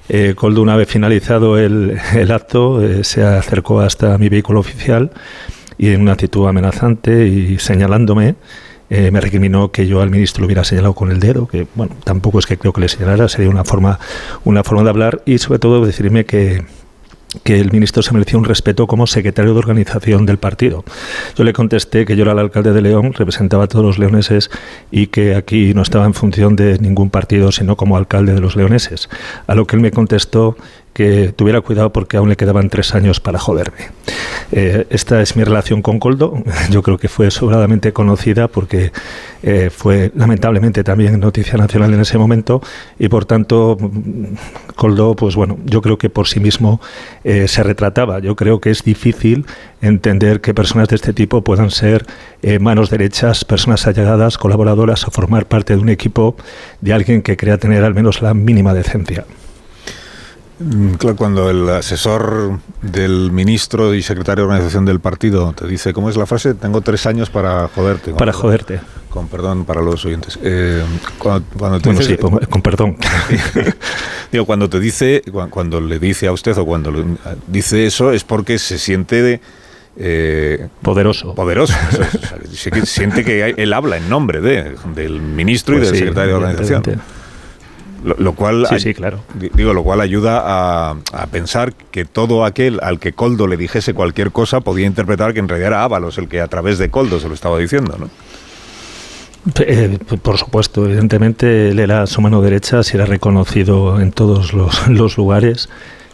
[0.10, 2.00] Eh, Coldo, una vez finalizado el,
[2.32, 5.12] acto, eh, se acercó hasta mi vehículo oficial
[5.78, 8.36] y en una actitud amenazante y señalándome,
[8.90, 11.94] eh, me recriminó que yo al ministro lo hubiera señalado con el dedo, que bueno,
[12.06, 14.00] tampoco es que creo que le señalara, sería una forma,
[14.46, 16.64] una forma de hablar y sobre todo decirme que
[17.44, 20.84] que el ministro se merecía un respeto como secretario de organización del partido.
[21.36, 24.50] Yo le contesté que yo era el alcalde de León, representaba a todos los leoneses
[24.92, 28.56] y que aquí no estaba en función de ningún partido, sino como alcalde de los
[28.56, 29.10] leoneses.
[29.46, 30.56] A lo que él me contestó
[30.98, 33.92] que tuviera cuidado porque aún le quedaban tres años para joderme.
[34.52, 36.42] Eh, esta es mi relación con Coldo.
[36.72, 38.92] Yo creo que fue sobradamente conocida porque
[39.44, 42.64] eh, fue lamentablemente también noticia nacional en ese momento
[42.98, 43.78] y por tanto
[44.76, 46.82] Coldo, pues bueno, yo creo que por sí mismo
[47.24, 48.18] eh, se retrataba.
[48.18, 49.46] Yo creo que es difícil
[49.84, 52.08] entender que personas de este tipo puedan ser
[52.60, 56.36] manos derechas, personas allegadas, colaboradoras o formar parte de un equipo
[56.82, 59.26] de alguien que crea tener al menos la mínima decencia.
[60.60, 65.94] Mm, claro, cuando el asesor del ministro y secretario de organización del partido te dice,
[65.94, 66.56] ¿cómo es la frase?
[66.56, 68.14] Tengo tres años para joderte.
[68.14, 68.80] Para joderte.
[69.10, 70.40] Con perdón para los oyentes.
[70.42, 70.84] Eh,
[71.18, 72.98] cuando, te dice, con perdón.
[74.32, 76.92] digo, cuando te dice, cuando le dice a usted o cuando
[77.48, 79.42] dice eso es porque se siente de,
[80.00, 81.34] eh, poderoso.
[81.34, 81.74] Poderoso.
[82.84, 87.02] siente que él habla en nombre de, del ministro y pues del secretario de organización.
[88.18, 89.20] Lo, cual, sí, sí, claro.
[89.54, 90.96] digo, lo cual ayuda a,
[91.32, 95.50] pensar que todo aquel al que Coldo le dijese cualquier cosa podía interpretar que en
[95.50, 98.10] realidad era Ábalos el que a través de Coldo se lo estaba diciendo, ¿no?
[99.60, 104.88] Eh, por supuesto, evidentemente él era su mano derecha, si era reconocido en todos los,
[104.90, 105.70] los lugares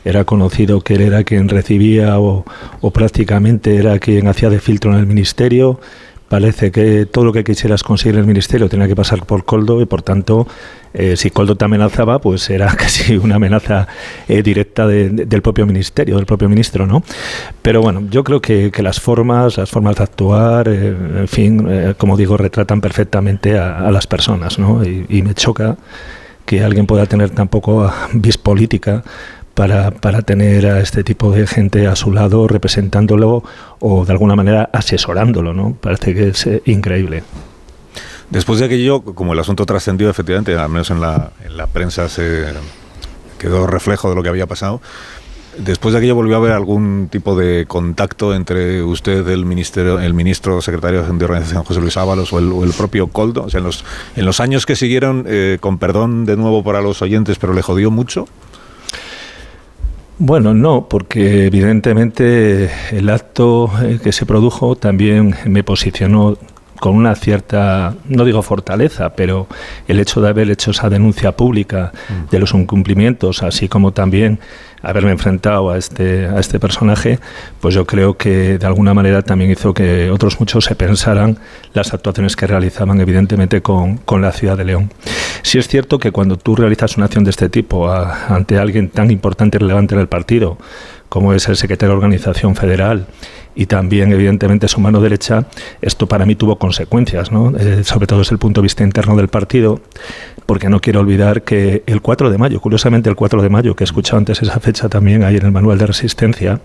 [0.06, 2.46] era conocido que él era quien recibía o,
[2.82, 5.80] o, prácticamente era quien hacía de filtro en el ministerio,
[6.34, 9.84] parece que todo lo que quisieras conseguir en el ministerio tenía que pasar por Coldo
[9.84, 10.48] y por tanto
[10.96, 13.88] eh, si Coldo te amenazaba pues era casi una amenaza
[14.28, 17.04] eh, directa del propio ministerio, del propio ministro, ¿no?
[17.62, 22.18] Pero bueno, yo creo que, las formas, las formas de actuar, eh, en fin, como
[22.18, 24.84] digo, retratan perfectamente a, las personas, ¿no?
[24.84, 25.78] Y, y me choca
[26.48, 29.04] que alguien pueda tener tan poco vis política
[29.54, 33.44] para, para, tener a este tipo de gente a su lado representándolo
[33.80, 35.76] o de alguna manera asesorándolo, ¿no?
[35.80, 37.24] Parece que es eh, increíble.
[38.30, 42.10] Después de aquello, como el asunto trascendió efectivamente, al menos en la, en la prensa
[42.10, 42.46] se
[43.38, 44.82] quedó reflejo de lo que había pasado,
[45.58, 50.14] Después de aquello volvió a haber algún tipo de contacto entre usted, el ministerio, el
[50.16, 53.44] ministro secretario de organización José Luis Ábalos o el, propio Coldo.
[53.44, 53.86] O sea, en los,
[54.16, 57.62] en los años que siguieron, eh, con perdón de nuevo para los oyentes, pero le
[57.62, 58.28] jodió mucho.
[60.26, 66.38] Bueno, no, porque evidentemente el acto eh, que se produjo también me posicionó
[66.80, 69.48] con una cierta, no digo fortaleza, pero
[69.86, 72.30] el hecho de haber hecho esa denuncia pública mm.
[72.30, 74.40] de los incumplimientos, así como también
[74.84, 77.18] haberme enfrentado a este, a este personaje,
[77.62, 81.40] pues yo creo que de alguna manera también hizo que otros muchos se pensaran
[81.74, 84.92] las actuaciones que realizaban, evidentemente, con, con la ciudad de León.
[85.42, 89.10] Sí es cierto que cuando tú realizas una acción de este tipo ante alguien tan
[89.10, 90.58] importante y relevante en el partido,
[91.10, 93.08] como es el secretario de Organización Federal,
[93.56, 95.46] y también, evidentemente, su mano derecha,
[95.82, 97.54] esto para mí tuvo consecuencias, ¿no?
[97.58, 99.82] Eh, sobre todo desde el punto de vista interno del partido,
[100.46, 103.84] porque no quiero olvidar que el 4 de mayo, curiosamente el 4 de mayo, que
[103.84, 106.62] he escuchado antes esa fecha también ahí en el manual de resistencia,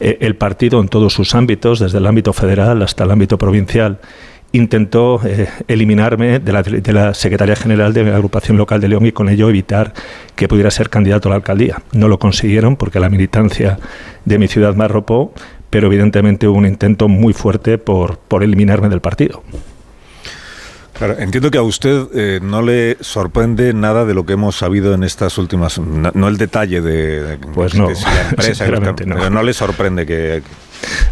[0.00, 3.98] eh, el partido en todos sus ámbitos, desde el ámbito federal hasta el ámbito provincial,
[4.52, 9.06] intentó eh, eliminarme de la, de la, Secretaría General de la Agrupación Local de León
[9.06, 9.92] y con ello evitar
[10.34, 11.82] que pudiera ser candidato a la alcaldía.
[11.92, 13.78] No lo consiguieron porque la militancia
[14.24, 15.32] de mi ciudad me arropó
[15.70, 19.42] pero evidentemente hubo un intento muy fuerte por, por eliminarme del partido.
[20.92, 24.94] Claro, entiendo que a usted eh, no le sorprende nada de lo que hemos sabido
[24.94, 28.66] en estas últimas, no, el detalle de, pues no, la empresa,
[29.04, 29.28] no.
[29.28, 30.42] no le sorprende que,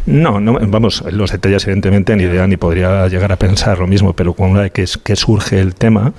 [0.06, 4.12] no, no, vamos, los detalles evidentemente ni idea ni podría llegar a pensar lo mismo,
[4.12, 6.12] pero cuando que, que surge el tema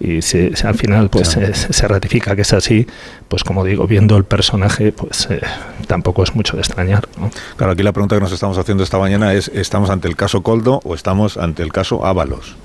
[0.00, 2.86] y se, al final pues se, ratifica que es así,
[3.26, 5.40] pues como digo, viendo el personaje, pues eh,
[5.86, 7.08] tampoco es mucho de extrañar.
[7.56, 10.42] Claro, aquí la pregunta que nos estamos haciendo esta mañana es, ¿estamos ante el caso
[10.42, 12.56] Coldo o estamos ante el caso Ábalos?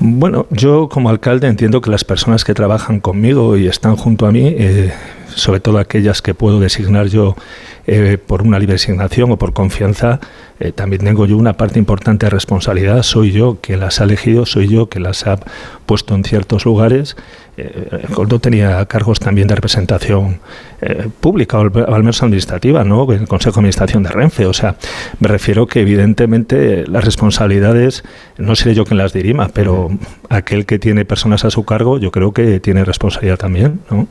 [0.00, 4.32] Bueno, yo como alcalde entiendo que las personas que trabajan conmigo y están junto a
[4.32, 4.92] mí, eh,
[5.38, 7.36] sobre todo aquellas que puedo designar yo
[7.86, 10.20] eh, por una libre designación o por confianza,
[10.60, 13.02] eh, también tengo yo una parte importante de responsabilidad.
[13.02, 15.38] Soy yo que las ha elegido, soy yo que las ha
[15.86, 17.16] puesto en ciertos lugares.
[17.56, 20.40] Eh, Coldo tenía cargos también de representación
[21.20, 23.10] pública, o al menos administrativa, ¿no?
[23.12, 24.46] En el Consejo de Administración de Renfe.
[24.46, 24.76] O sea,
[25.18, 28.04] me refiero que evidentemente las responsabilidades,
[28.36, 29.90] no seré yo quien las dirima, pero
[30.28, 34.06] aquel que tiene personas a su cargo, yo creo que tiene responsabilidad también, ¿no?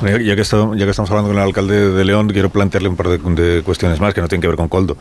[0.00, 2.88] Bueno, ya, que estamos, ya que estamos hablando con el alcalde de León, quiero plantearle
[2.88, 4.96] un par de, cuestiones más que no tienen que ver con Coldo,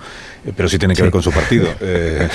[0.45, 1.67] eh, pero sí tienen que ver con su partido.
[1.81, 2.27] Eh,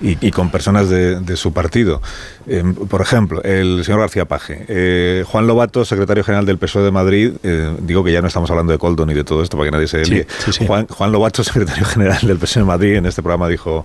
[0.00, 2.00] y, con personas de, su partido.
[2.46, 6.90] Em, por ejemplo, el señor García Paje, eh, Juan Lobato, secretario general del PSOE de
[6.90, 9.70] Madrid, eh, digo que ya no estamos hablando de Coldo ni de todo esto para
[9.70, 10.26] que nadie se.
[10.66, 13.84] Juan, Juan Lobato, secretario general del PSOE de Madrid, en este programa dijo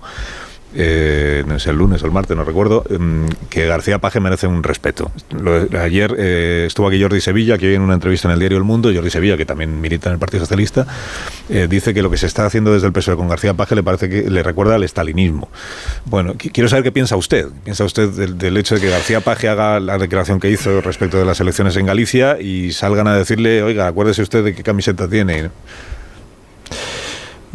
[0.78, 4.46] eh, no sé, el lunes o el martes, no recuerdo, em, que García Paje merece
[4.46, 5.10] un respeto.
[5.80, 8.64] ayer eh, estuvo aquí Jordi Sevilla, que hoy en una entrevista en el diario El
[8.64, 10.86] Mundo, Jordi Sevilla, que también milita en el Partido Socialista,
[11.48, 13.82] eh, dice que lo que se está haciendo desde el PSOE con García Paje le
[13.82, 15.48] parece que le recuerda al estalinismo.
[16.04, 17.46] Bueno, quiero saber qué piensa usted.
[17.64, 21.24] ¿Piensa usted del, hecho de que García Paje haga la declaración que hizo respecto de
[21.24, 25.50] las elecciones en Galicia y salgan a decirle, oiga, acuérdese usted de qué camiseta tiene?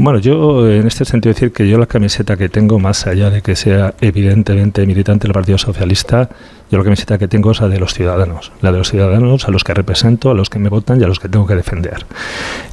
[0.04, 3.44] Bueno, yo en este sentido decir que yo la camiseta que tengo, más allá de
[3.44, 6.28] que sea evidentemente militante del Partido Socialista,
[6.72, 9.52] yo la camiseta que tengo es la de los ciudadanos, la de los ciudadanos a
[9.52, 12.06] los que represento, a los que me votan y a los que tengo que defender.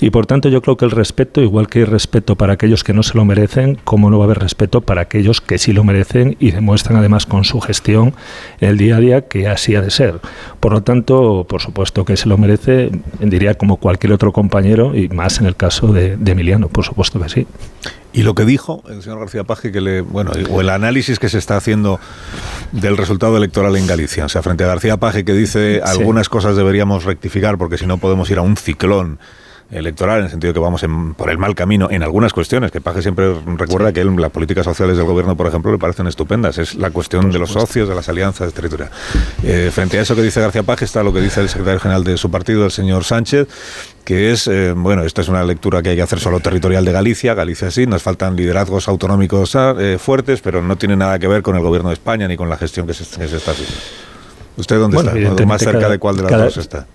[0.01, 2.93] Y por tanto yo creo que el respeto, igual que hay respeto para aquellos que
[2.93, 5.83] no se lo merecen, como no va a haber respeto para aquellos que sí lo
[5.83, 8.15] merecen y demuestran además con su gestión
[8.61, 10.21] el día a día que así ha de ser.
[10.61, 15.09] Por lo tanto, por supuesto que se lo merece, diría como cualquier otro compañero y
[15.09, 17.47] más en el caso de Emiliano, por supuesto que sí.
[18.13, 21.29] Y lo que dijo el señor García Paje, que le, bueno, o el análisis que
[21.29, 22.01] se está haciendo
[22.73, 24.25] del resultado electoral en Galicia.
[24.25, 27.99] O sea, frente a García Paje que dice algunas cosas deberíamos rectificar porque si no
[27.99, 29.19] podemos ir a un ciclón
[29.71, 30.85] electoral, en el sentido que vamos
[31.17, 34.97] por el mal camino en algunas cuestiones, que Paje siempre recuerda que las políticas sociales
[34.97, 36.59] del gobierno, por ejemplo, le parecen estupendas.
[36.59, 38.95] Es la cuestión de los socios, de las alianzas territoriales.
[39.43, 42.05] Eh, frente a eso que dice García Paje está lo que dice el secretario general
[42.05, 43.49] de su partido, el señor Sánchez,
[44.05, 46.93] que es, eh, bueno, esta es una lectura que hay que hacer solo territorial de
[46.93, 51.29] Galicia, Galicia sí, nos faltan liderazgos autonómicos ah, eh, fuertes, pero no tiene nada que
[51.29, 53.75] ver con el gobierno de España ni con la gestión que se, está haciendo.
[54.57, 55.47] ¿Usted dónde está?
[55.47, 56.87] ¿Más cerca de cuál de las dos está?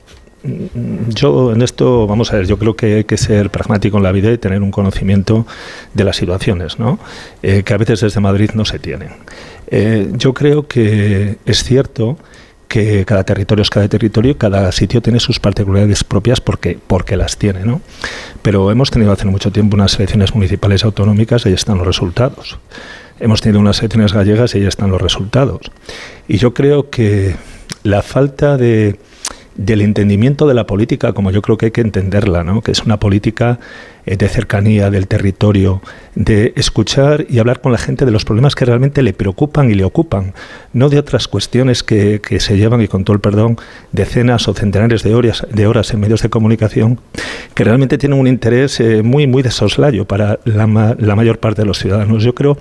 [0.43, 4.11] Yo en esto, vamos a ver, yo creo que hay que ser pragmático en la
[4.11, 5.47] vida y tener un conocimiento
[5.93, 6.99] de las situaciones, ¿no?
[7.41, 9.09] Eh, que a veces desde Madrid no se tienen.
[9.67, 12.17] Eh, yo creo que es cierto
[12.67, 17.37] que cada territorio es cada territorio, cada sitio tiene sus particularidades propias porque, porque las
[17.37, 17.81] tiene, ¿no?
[18.41, 22.57] Pero hemos tenido hace mucho tiempo unas elecciones municipales autonómicas y ahí están los resultados.
[23.19, 25.71] Hemos tenido unas elecciones gallegas y ahí están los resultados.
[26.27, 27.35] Y yo creo que
[27.83, 28.99] la falta de
[29.55, 32.61] del entendimiento de la política como yo creo que hay que entenderla, ¿no?
[32.61, 33.59] que es una política
[34.05, 35.81] de cercanía del territorio,
[36.15, 39.73] de escuchar y hablar con la gente de los problemas que realmente le preocupan y
[39.73, 40.33] le ocupan,
[40.73, 43.57] no de otras cuestiones que, que se llevan, y con todo el perdón,
[43.91, 46.99] decenas o centenares de horas, de horas en medios de comunicación,
[47.55, 51.61] que realmente tienen un interés eh, muy, muy de soslayo para la, la mayor parte
[51.61, 52.23] de los ciudadanos.
[52.23, 52.57] Yo creo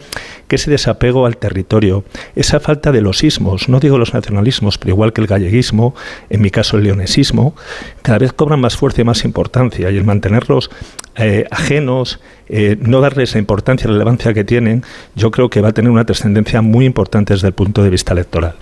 [0.48, 2.04] que ese desapego al territorio,
[2.36, 5.94] esa falta de los ismos, no digo los nacionalismos, pero igual que el galleguismo,
[6.30, 7.54] en mi caso el leonesismo,
[8.02, 10.70] cada vez cobran más fuerza y más importancia, y el mantenerlos
[11.16, 14.82] eh, ajenos, eh, no darles la importancia y relevancia que tienen,
[15.14, 18.12] yo creo que va a tener una trascendencia muy importante desde el punto de vista
[18.12, 18.54] electoral.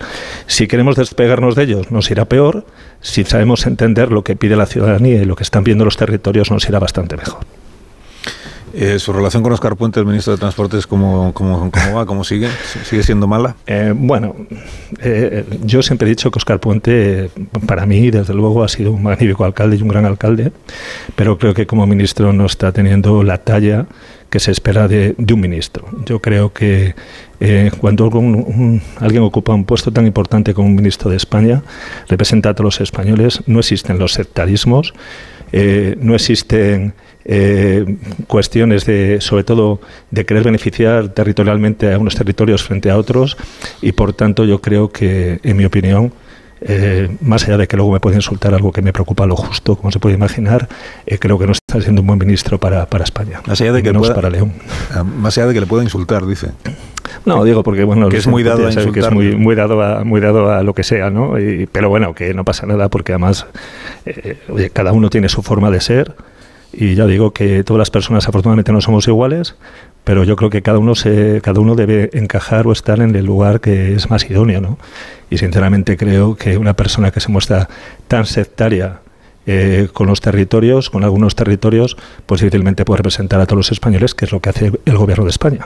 [0.47, 2.65] Si queremos despegarnos de ellos, nos irá peor.
[3.01, 6.51] Si sabemos entender lo que pide la ciudadanía y lo que están viendo los territorios,
[6.51, 7.45] nos irá bastante mejor.
[8.73, 12.05] Eh, ¿Su relación con Oscar Puente, el ministro de Transportes, cómo, cómo, cómo va?
[12.05, 12.47] ¿Cómo sigue?
[12.83, 13.55] ¿Sigue siendo mala?
[13.67, 14.35] Eh, bueno,
[15.01, 17.29] eh, yo siempre he dicho que Oscar Puente,
[17.65, 20.53] para mí, desde luego, ha sido un magnífico alcalde y un gran alcalde,
[21.15, 23.87] pero creo que como ministro no está teniendo la talla
[24.29, 25.85] que se espera de, un ministro.
[26.05, 26.95] Yo creo que
[27.79, 28.05] cuando
[28.99, 31.63] alguien ocupa un puesto tan importante como un ministro de España,
[32.07, 34.93] representa a todos los españoles, no existen los sectarismos,
[35.51, 36.93] no existen
[37.25, 37.97] eh,
[38.27, 43.37] cuestiones de, sobre todo, de querer beneficiar territorialmente a unos territorios frente a otros
[43.81, 46.13] y, por tanto, yo creo que, en mi opinión,
[46.63, 49.75] eh, más allá de que luego me puede insultar algo que me preocupa lo justo,
[49.75, 50.69] como se puede imaginar,
[51.07, 53.41] eh, creo que no está siendo un buen ministro para, para España.
[53.47, 54.53] Más allá de que para León.
[54.93, 56.49] Ah, más allá de que le pueda insultar, dice.
[57.25, 60.03] No, digo porque bueno, que es muy dado a que es muy, muy, dado a
[60.03, 61.35] muy dado a lo que sea, ¿no?
[61.71, 63.45] pero bueno, que no pasa nada porque además
[64.49, 66.15] oye, cada uno tiene su forma de ser
[66.73, 69.55] y ya digo que todas las personas afortunadamente no somos iguales,
[70.03, 73.25] pero yo creo que cada uno se, cada uno debe encajar o estar en el
[73.25, 74.77] lugar que es más idóneo, ¿no?
[75.29, 77.69] Y sinceramente creo que una persona que se muestra
[78.07, 78.99] tan sectaria
[79.45, 84.15] eh, con los territorios, con algunos territorios, pues difícilmente puede representar a todos los españoles,
[84.15, 85.65] que es lo que hace el gobierno de España.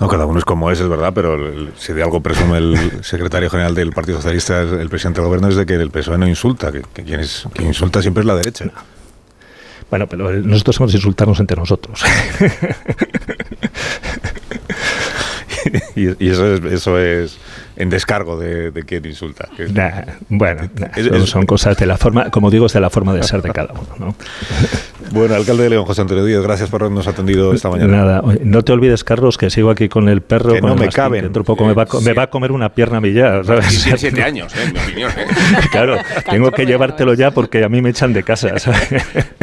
[0.00, 1.36] No, cada uno es como es, es verdad, pero
[1.76, 5.56] si de algo presume el secretario general del Partido Socialista, el presidente del gobierno, es
[5.56, 8.64] de que el PSOE no insulta, que, quien, es, quien insulta siempre es la derecha.
[9.90, 12.02] Bueno, pero nosotros somos insultarnos entre nosotros.
[15.96, 17.38] y, eso, es, eso es
[17.80, 19.48] en descargo de, quien insulta.
[20.28, 20.68] bueno,
[21.24, 23.72] son cosas de la forma, como digo, es de la forma de ser de cada
[23.72, 24.14] uno.
[25.12, 27.96] Bueno, alcalde de León, José Antonio Díaz, gracias por habernos atendido esta mañana.
[27.96, 30.52] Nada, no te olvides, Carlos, que sigo aquí con el perro.
[30.52, 31.22] Que no me caben.
[31.22, 33.44] Dentro poco me, va, me, va, a comer una pierna millar.
[33.44, 33.82] ¿sabes?
[33.82, 34.62] Tiene siete años, ¿eh?
[34.64, 35.10] en mi opinión.
[35.16, 35.26] ¿eh?
[35.72, 35.96] Claro,
[36.30, 38.56] tengo que llevártelo ya porque a mí me echan de casa.
[38.58, 38.88] ¿sabes?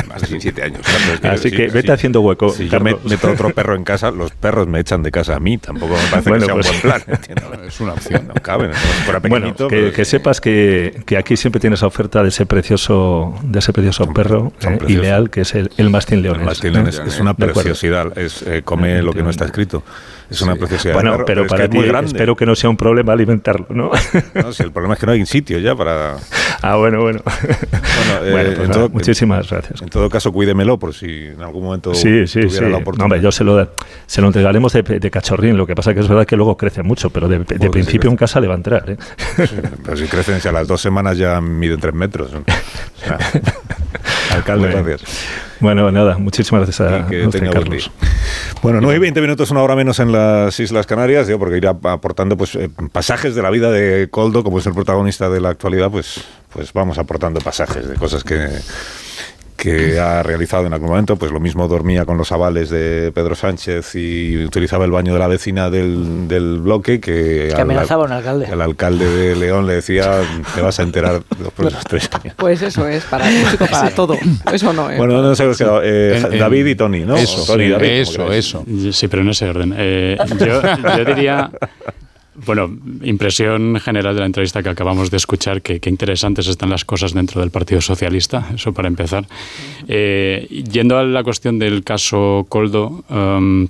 [0.07, 0.81] Más de 17 años.
[1.23, 2.49] Así que vete haciendo hueco.
[2.49, 5.39] Si yo me meto otro perro en casa, los perros me echan de casa a
[5.39, 5.57] mí.
[5.57, 7.67] Tampoco me parece bueno, que sea pues, un buen plan.
[7.67, 8.26] Es una opción.
[8.27, 8.71] No caben.
[9.29, 13.59] Bueno, que, pues, que, sepas que, que, aquí siempre tienes oferta de ese precioso, de
[13.59, 16.41] ese precioso son, perro son eh, ideal, que es el, el mastín leones.
[16.41, 18.17] El mastín leones es una preciosidad.
[18.17, 19.83] Es, eh, come lo que no está escrito.
[20.29, 20.93] Es una preciosidad.
[20.93, 23.91] Bueno, pero, pero para es ti espero que no sea un problema alimentarlo, ¿no?
[24.35, 26.17] no si el problema es que no hay sitio ya para...
[26.63, 27.21] Ah, bueno, bueno.
[27.23, 29.79] Bueno, eh, bueno pues todo, muchísimas gracias.
[29.81, 32.71] En todo caso, cuídemelo por si en algún momento sí, sí, tuviera sí.
[32.71, 32.97] la oportunidad.
[32.97, 33.69] No, hombre, yo se lo,
[34.07, 36.81] se lo entregaremos de, de, cachorrín, lo que pasa que es verdad que luego crece
[36.81, 38.89] mucho, pero de, de principio si en casa le va a entrar.
[38.89, 38.97] ¿eh?
[39.47, 39.55] Sí,
[39.85, 42.33] pero si crecen, si a las dos semanas ya miden tres metros.
[42.33, 42.43] O
[43.05, 43.19] sea,
[44.35, 44.83] alcalde, bueno.
[44.83, 45.09] gracias.
[45.59, 47.91] Bueno, nada, muchísimas gracias a, que usted, Carlos.
[48.61, 52.37] Bueno, 9 y 20 minutos, una hora menos en las Islas Canarias, porque irá aportando
[52.37, 55.89] pues eh, pasajes de la vida de Coldo, como es el protagonista de la actualidad,
[55.89, 58.47] pues, pues vamos aportando pasajes de cosas que
[59.67, 63.35] que ha realizado en algún momento, pues lo mismo dormía con los avales de Pedro
[63.35, 68.03] Sánchez y utilizaba el baño de la vecina del, del bloque que, que al, amenazaba
[68.03, 68.47] a un alcalde.
[68.51, 70.21] El alcalde de León le decía,
[70.55, 72.35] te vas a enterar los próximos tres años.
[72.37, 73.25] Pues eso es, para,
[73.71, 74.17] para todo.
[74.51, 74.97] Eso no es.
[74.97, 75.81] Bueno, no quedado.
[75.83, 77.15] Eh, en, en, David y Tony, ¿no?
[77.15, 78.65] Eso, Tony, sí, David, eso, eso.
[78.91, 79.73] Sí, pero en ese orden.
[79.77, 80.61] Eh, yo,
[80.97, 81.51] yo diría
[82.47, 87.13] bueno, impresión general de la entrevista que acabamos de escuchar, que, interesantes están las cosas
[87.13, 89.27] dentro del Partido Socialista, eso para empezar.
[89.87, 93.67] Eh, yendo a la cuestión del caso Coldo, um,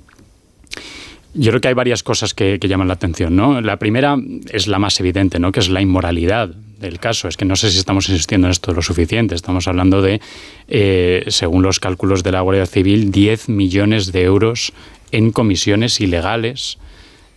[1.34, 3.36] yo creo que hay varias cosas que, que, llaman la atención.
[3.36, 3.60] ¿no?
[3.60, 4.16] La primera
[4.50, 5.52] es la más evidente, ¿no?
[5.52, 6.48] que es la inmoralidad
[6.80, 7.28] del caso.
[7.28, 9.34] Es que no sé si estamos insistiendo en esto lo suficiente.
[9.34, 10.20] Estamos hablando de,
[10.68, 14.72] eh, según los cálculos de la Guardia Civil, 10 millones de euros
[15.12, 16.78] en comisiones ilegales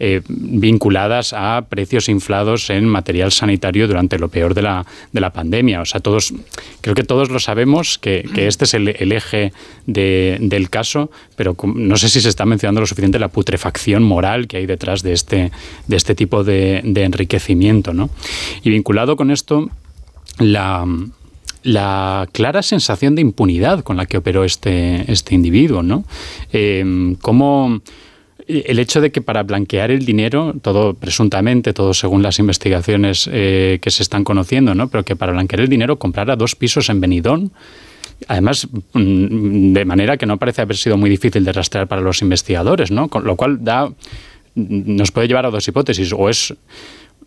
[0.03, 5.31] eh, vinculadas a precios inflados en material sanitario durante lo peor de la, de la
[5.31, 5.79] pandemia.
[5.79, 6.33] O sea, todos,
[6.81, 9.53] creo que todos lo sabemos que, este es el, eje
[9.85, 14.47] de, del caso, pero no sé si se está mencionando lo suficiente la putrefacción moral
[14.47, 15.51] que hay detrás de este,
[15.85, 17.93] de este tipo de, enriquecimiento.
[17.93, 18.09] ¿no?
[18.63, 19.69] Y vinculado con esto,
[20.39, 20.83] la
[21.63, 26.05] la clara sensación de impunidad con la que operó este, este individuo, ¿no?
[26.51, 27.81] Eh, cómo
[28.65, 33.79] el hecho de que para blanquear el dinero, todo presuntamente, todo según las investigaciones eh,
[33.81, 34.89] que se están conociendo, ¿no?
[34.89, 37.49] pero que para blanquear el dinero comprara dos pisos en Benidorm,
[38.27, 42.21] además mm, de manera que no parece haber sido muy difícil de rastrear para los
[42.21, 43.07] investigadores, ¿no?
[43.07, 43.91] Con lo cual da,
[44.55, 46.53] nos puede llevar a dos hipótesis, o es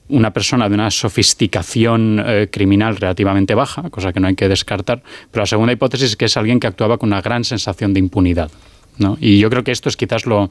[0.09, 5.03] una persona de una sofisticación eh, criminal relativamente baja, cosa que no hay que descartar,
[5.31, 8.01] pero la segunda hipótesis es que es alguien que actuaba con una gran sensación de
[8.01, 8.51] impunidad.
[8.99, 9.17] ¿no?
[9.21, 10.51] Y yo creo que esto es quizás lo,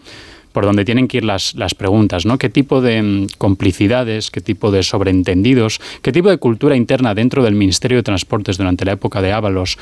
[0.53, 2.37] por donde tienen que ir las, las preguntas, ¿no?
[2.37, 7.43] ¿Qué tipo de mm, complicidades, qué tipo de sobreentendidos, qué tipo de cultura interna dentro
[7.43, 9.77] del Ministerio de Transportes durante la época de Ábalos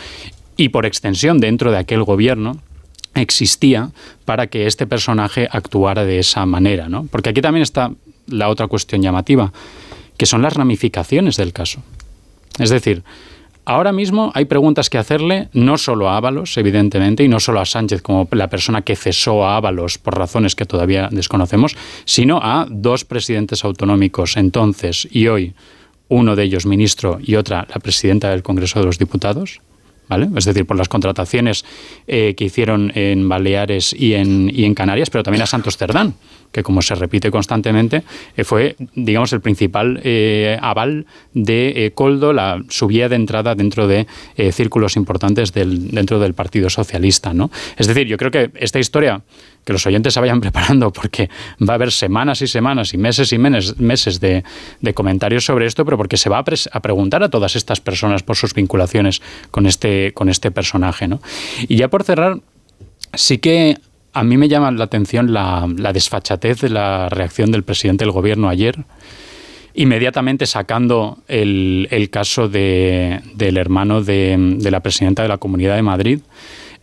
[0.57, 2.57] y por extensión dentro de aquel gobierno
[3.13, 3.91] existía
[4.25, 7.05] para que este personaje actuara de esa manera, ¿no?
[7.11, 7.91] Porque aquí también está
[8.27, 9.51] la otra cuestión llamativa,
[10.17, 11.83] que son las ramificaciones del caso.
[12.59, 13.03] Es decir,
[13.63, 17.65] Ahora mismo hay preguntas que hacerle no solo a Ábalos, evidentemente, y no solo a
[17.65, 22.65] Sánchez como la persona que cesó a Ábalos por razones que todavía desconocemos, sino a
[22.69, 25.53] dos presidentes autonómicos entonces y hoy,
[26.07, 29.61] uno de ellos ministro y otra la presidenta del Congreso de los Diputados.
[30.35, 31.65] Es decir, por las contrataciones
[32.07, 36.15] eh, que hicieron en Baleares y en, Canarias, pero también a Santos Cerdán,
[36.51, 38.03] que como se repite constantemente,
[38.35, 44.07] eh, fue, digamos, el principal eh, aval de Coldo, la subida de entrada dentro de
[44.51, 47.33] círculos importantes dentro del Partido Socialista.
[47.33, 47.51] ¿no?
[47.77, 49.21] Es decir, yo creo que esta historia,
[49.65, 51.29] que los oyentes se vayan preparando, porque
[51.61, 54.43] va a haber semanas y semanas y meses y meses, meses de,
[54.79, 58.35] de comentarios sobre esto, pero porque se va a, preguntar a todas estas personas por
[58.35, 61.07] sus vinculaciones con este, con este personaje.
[61.07, 61.21] ¿no?
[61.67, 62.39] Y ya por cerrar,
[63.13, 63.77] sí que
[64.13, 68.11] a mí me llama la atención la, la, desfachatez de la reacción del presidente del
[68.11, 68.75] gobierno ayer,
[69.73, 75.77] inmediatamente sacando el, el caso de, del hermano de, de, la presidenta de la Comunidad
[75.77, 76.19] de Madrid.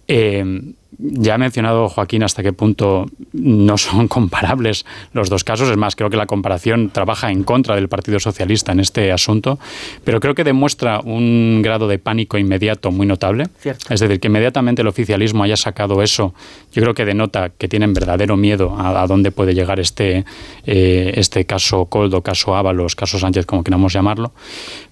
[0.06, 5.70] Eh, ya ha mencionado Joaquín hasta qué punto no son comparables los dos casos.
[5.70, 9.58] Es más, creo que la comparación trabaja en contra del Partido Socialista en este asunto,
[10.04, 13.46] pero creo que demuestra un grado de pánico inmediato muy notable.
[13.58, 13.92] Cierto.
[13.92, 16.34] Es decir, que inmediatamente el oficialismo haya sacado eso,
[16.72, 20.24] yo creo que denota que tienen verdadero miedo a, a dónde puede llegar este,
[20.66, 24.32] eh, este caso Coldo, caso Ábalos, caso Sánchez, como queramos llamarlo.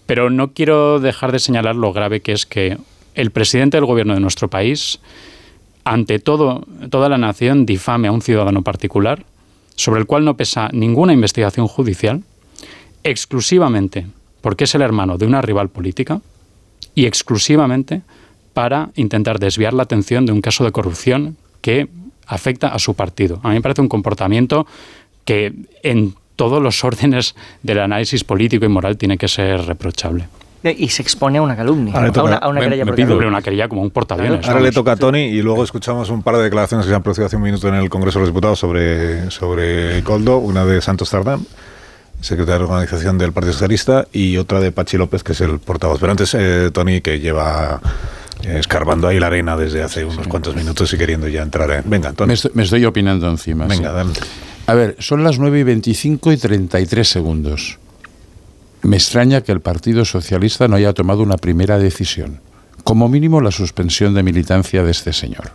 [0.07, 2.79] Pero no quiero dejar de señalar lo grave que es que
[3.15, 5.01] el presidente del gobierno de nuestro país,
[5.87, 9.25] ante todo, toda la nación, difame a un ciudadano particular,
[9.77, 12.25] sobre el cual no pesa ninguna investigación judicial,
[13.05, 14.07] exclusivamente
[14.41, 16.21] porque es el hermano de una rival política
[16.97, 18.03] y exclusivamente
[18.53, 21.89] para intentar desviar la atención de un caso de corrupción que
[22.27, 23.39] afecta a su partido.
[23.45, 24.67] A mí me parece un comportamiento
[25.25, 25.53] que
[25.85, 30.27] en todos los órdenes del análisis político y moral tiene que ser reprochable.
[30.63, 32.85] Y se expone a una calumnia, Ahora le toca- a una, a una me- querella
[32.85, 34.49] me pido- una querella como un portaaviones.
[34.49, 37.03] Ahora le toca a Tony y luego escuchamos un par de declaraciones que se han
[37.03, 40.81] producido hace un minuto en el Congreso de los Diputados sobre, sobre Coldo, una de
[40.81, 41.47] Santos Tardán,
[42.21, 46.01] secretario de organización del Partido Socialista, y otra de Pachi López, que es el portavoz.
[46.01, 47.81] Pero antes, eh, Tony, que lleva
[48.43, 51.83] eh, escarbando ahí la arena desde hace unos cuantos minutos y queriendo ya entrar en...
[51.89, 52.29] Venga, Tony.
[52.29, 53.67] Me estoy, me estoy opinando encima.
[53.67, 54.21] Venga, sí.
[54.67, 57.79] A ver, son las 9 y 25 y 33 segundos.
[58.87, 62.41] Me extraña que el Partido Socialista no haya tomado una primera decisión.
[62.85, 65.51] Como mínimo la suspensión de militancia de este señor.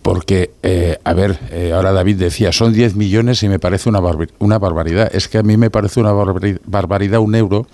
[0.00, 4.00] Porque, eh, a ver, eh, ahora David decía, son 10 millones y me parece una,
[4.38, 5.14] una barbaridad.
[5.14, 7.66] Es que a mí me parece una barbari- barbaridad un euro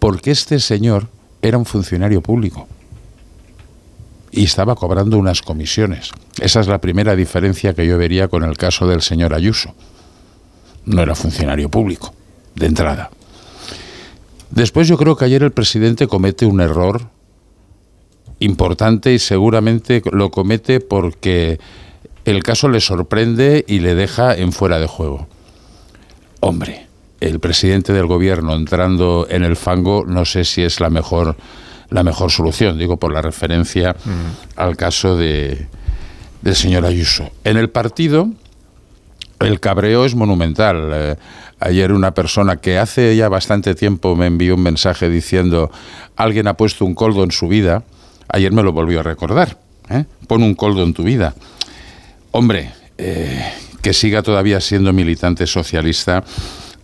[0.00, 1.06] porque este señor
[1.42, 2.66] era un funcionario público
[4.32, 6.10] y estaba cobrando unas comisiones.
[6.40, 9.74] Esa es la primera diferencia que yo vería con el caso del señor Ayuso.
[10.84, 12.12] No era funcionario público,
[12.54, 13.10] de entrada.
[14.50, 17.08] Después yo creo que ayer el presidente comete un error
[18.40, 21.60] importante y seguramente lo comete porque
[22.24, 25.28] el caso le sorprende y le deja en fuera de juego.
[26.40, 26.86] Hombre,
[27.20, 31.36] el presidente del gobierno entrando en el fango no sé si es la mejor
[31.90, 33.96] la mejor solución, digo por la referencia
[34.56, 35.66] al caso de
[36.40, 37.30] del señor Ayuso.
[37.44, 38.30] En el partido
[39.40, 41.18] el cabreo es monumental.
[41.60, 45.70] Ayer una persona que hace ya bastante tiempo me envió un mensaje diciendo
[46.16, 47.84] alguien ha puesto un coldo en su vida.
[48.28, 49.58] Ayer me lo volvió a recordar.
[49.90, 50.06] ¿eh?
[50.26, 51.34] Pon un coldo en tu vida.
[52.30, 53.44] Hombre, eh,
[53.82, 56.24] que siga todavía siendo militante socialista,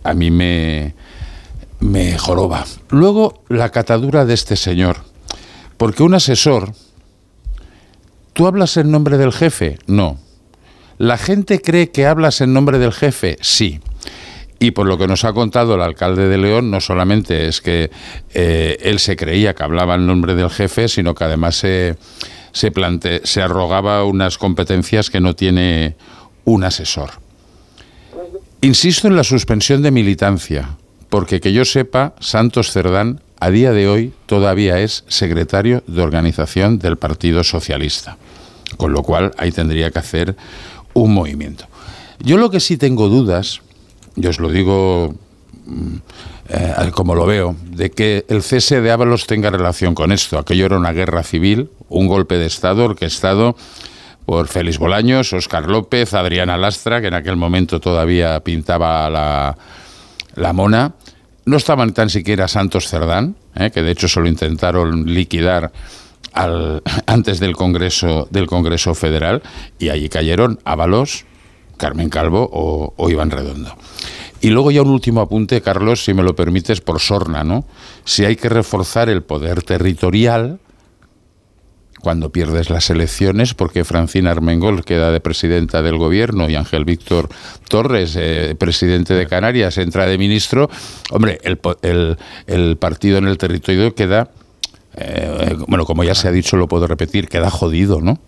[0.03, 0.93] a mí me,
[1.79, 2.65] me joroba.
[2.89, 4.97] Luego, la catadura de este señor.
[5.77, 6.73] Porque un asesor,
[8.33, 9.79] ¿tú hablas en nombre del jefe?
[9.87, 10.19] No.
[10.97, 13.37] ¿La gente cree que hablas en nombre del jefe?
[13.41, 13.79] Sí.
[14.59, 17.91] Y por lo que nos ha contado el alcalde de León, no solamente es que
[18.33, 21.95] eh, él se creía que hablaba en nombre del jefe, sino que además se,
[22.53, 25.95] se, plante- se arrogaba unas competencias que no tiene
[26.45, 27.11] un asesor.
[28.61, 30.69] Insisto en la suspensión de militancia,
[31.09, 36.79] porque que yo sepa, Santos Cerdán a día de hoy todavía es secretario de organización
[36.79, 38.17] del Partido Socialista,
[38.77, 40.35] con lo cual ahí tendría que hacer
[40.93, 41.65] un movimiento.
[42.19, 43.61] Yo lo que sí tengo dudas,
[44.17, 45.15] yo os lo digo
[45.65, 45.95] mm,
[46.49, 50.37] eh, como lo veo, de que el cese de Ábalos tenga relación con esto.
[50.37, 53.55] Aquello era una guerra civil, un golpe de Estado orquestado
[54.25, 59.57] por Félix Bolaños, Óscar López, Adriana Lastra, que en aquel momento todavía pintaba la,
[60.35, 60.93] la mona.
[61.45, 65.71] No estaban tan siquiera Santos Cerdán, eh, que de hecho se lo intentaron liquidar
[66.33, 69.41] al- antes del Congreso, del Congreso Federal,
[69.79, 71.25] y allí cayeron Ábalos,
[71.77, 73.75] Carmen Calvo o, Iván Redondo.
[74.41, 77.65] Y luego ya un último apunte, Carlos, si me lo permites, por sorna, ¿no?
[78.05, 80.59] Si hay que reforzar el poder territorial
[81.99, 87.27] cuando pierdes las elecciones, porque Francina Armengol queda de presidenta del gobierno y Ángel Víctor
[87.67, 90.69] Torres, eh, presidente de Canarias, entra de ministro,
[91.09, 94.29] hombre, el, el- el partido en el territorio queda,
[94.95, 98.19] eh, bueno, como ya se ha dicho, lo puedo repetir, queda jodido, ¿no?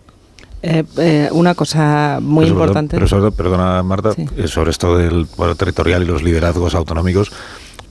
[0.62, 2.96] Eh, eh, una cosa muy Pero sobre todo- importante.
[2.96, 7.32] pero sobre todo, perdona, Marta, eh, sobre esto del poder territorial y los liderazgos autonómicos,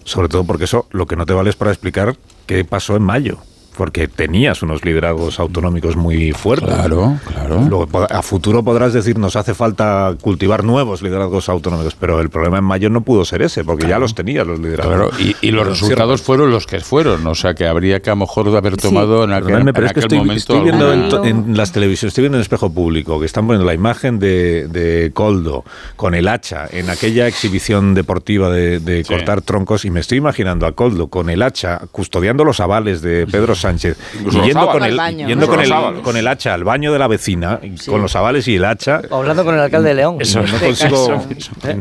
[0.04, 2.16] sobre todo porque eso lo que no te vale es para explicar
[2.46, 3.40] qué pasó en mayo.
[3.80, 6.68] Porque tenías unos liderazgos autonómicos muy fuertes.
[6.68, 7.62] Claro, claro.
[7.62, 12.58] Luego, a futuro podrás decir, nos hace falta cultivar nuevos liderazgos autonómicos, pero el problema
[12.58, 14.96] en mayo no pudo ser ese, porque ya los tenías los liderazgos.
[14.96, 18.16] Claro, y, y los resultados fueron los que fueron, o sea que habría que a
[18.16, 20.92] lo mejor haber tomado en aquel, pero en es que aquel estoy, momento estoy viendo
[21.24, 24.20] en, en las televisiones, estoy viendo en el espejo público que están poniendo la imagen
[24.20, 25.64] de, de Coldo
[25.96, 30.66] con el hacha en aquella exhibición deportiva de, de cortar troncos y me estoy imaginando
[30.66, 34.68] a Coldo con el hacha custodiando los avales de Pedro Sánchez Incluso y los yendo,
[34.72, 35.28] con el, baño.
[35.28, 38.56] yendo con, el, con el hacha al baño de la vecina, con los avales y
[38.56, 39.02] el hacha.
[39.10, 40.18] O hablando con el alcalde de León.
[40.20, 41.74] Eso, no este consigo, caso.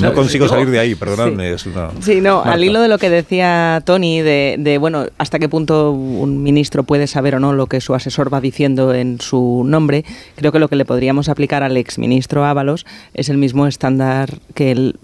[0.00, 1.54] no consigo salir de ahí, perdonadme.
[1.66, 2.52] una- Sí, no, Marta.
[2.52, 6.82] al hilo de lo que decía Tony, de, de, bueno, hasta qué punto un ministro
[6.84, 10.04] puede saber o no lo que su asesor va diciendo en su nombre,
[10.36, 14.70] creo que lo que le podríamos aplicar al exministro Ábalos es el mismo estándar que
[14.72, 14.96] el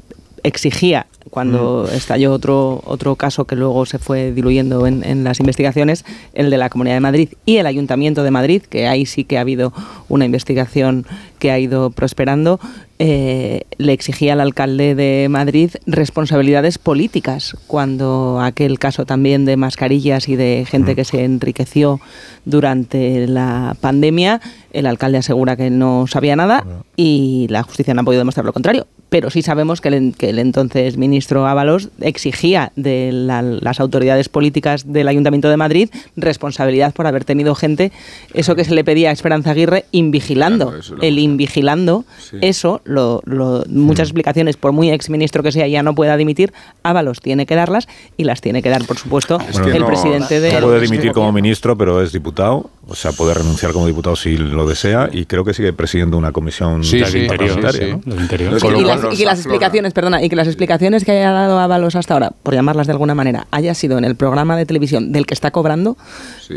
[0.43, 1.95] exigía cuando Mm.
[1.95, 6.59] estalló otro, otro caso que luego se fue diluyendo en, en las investigaciones, el de
[6.59, 9.73] la Comunidad de Madrid y el Ayuntamiento de Madrid, que ahí sí que ha habido
[10.09, 11.07] una investigación
[11.43, 12.61] que ha ido prosperando,
[13.01, 20.29] eh, le exigía al alcalde de Madrid responsabilidades políticas, cuando aquel caso también de mascarillas
[20.29, 21.99] y de gente que se enriqueció
[22.45, 24.41] durante la pandemia,
[24.73, 26.65] el alcalde asegura que no sabía nada
[26.97, 28.87] y la justicia no ha podido demostrar lo contrario.
[29.09, 34.29] Pero sí sabemos que el, que el entonces ministro Ábalos exigía de la- las autoridades
[34.31, 37.93] políticas del Ayuntamiento de Madrid responsabilidad por haber tenido gente,
[38.33, 40.71] eso que se le pedía a Esperanza Aguirre, invigilando.
[41.03, 42.05] el invigilando,
[42.41, 46.53] eso, lo, lo- muchas explicaciones, por muy exministro que sea, ya no pueda dimitir,
[46.85, 50.41] Ábalos tiene que darlas y las tiene que dar, por supuesto, Bueno, el no- presidente
[50.41, 50.53] de...
[50.61, 54.37] no puede dimitir como ministro, pero es diputado, o sea, puede renunciar como diputado si
[54.37, 58.01] lo desea, y creo que sigue presidiendo una comisión Sí, sí, parlamentaria, sí, sí.
[58.07, 58.15] ¿no?
[58.15, 58.59] Del interior.
[58.61, 61.31] Con lo y las, y que las explicaciones, perdona, y que las explicaciones que haya
[61.31, 64.67] dado Ábalos hasta ahora, por llamarlas de alguna manera, haya sido en el programa de
[64.67, 65.97] televisión del que está cobrando,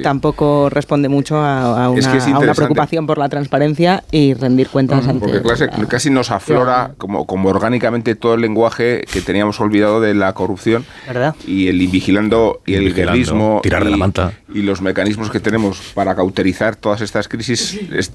[0.04, 4.04] tampoco responde mucho a, a una, Es que es a una preocupación por la transparencia
[4.12, 5.20] y rendir cuentas ante...
[5.28, 10.14] Porque clase- casi nos aflora como, como orgánicamente todo el lenguaje que teníamos olvidado de
[10.14, 11.36] la corrupción ¿Verdad?
[11.48, 14.34] y el invigilando y el guerrismo tirar de y, la manta.
[14.54, 18.12] y los mecanismos que tenemos para cauterizar todas estas crisis es-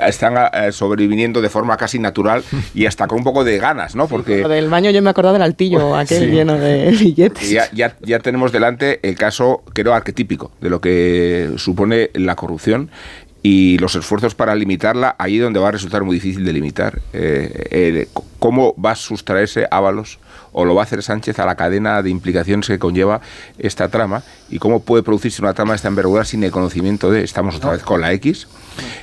[0.00, 2.42] están eh, sobreviniendo de forma casi natural
[2.74, 4.06] y hasta con un poco de ganas, ¿no?
[4.08, 6.26] Porque Lo del baño yo me he acordado del altillo, aquel Sí.
[6.30, 7.50] lleno de billetes.
[7.50, 12.90] Ya, ya, ya tenemos delante el caso, creo, arquetípico de lo que supone la corrupción
[13.42, 17.00] y los esfuerzos para limitarla allí donde va a resultar muy difícil de limitar.
[17.12, 18.08] Eh, eh,
[18.38, 20.18] ¿Cómo va a sustraerse Ábalos
[20.52, 23.20] o lo va a hacer Sánchez a la cadena de implicaciones que conlleva
[23.58, 27.22] esta trama y cómo puede producirse una trama de esta envergadura sin el conocimiento de...
[27.22, 28.48] Estamos otra vez con la X,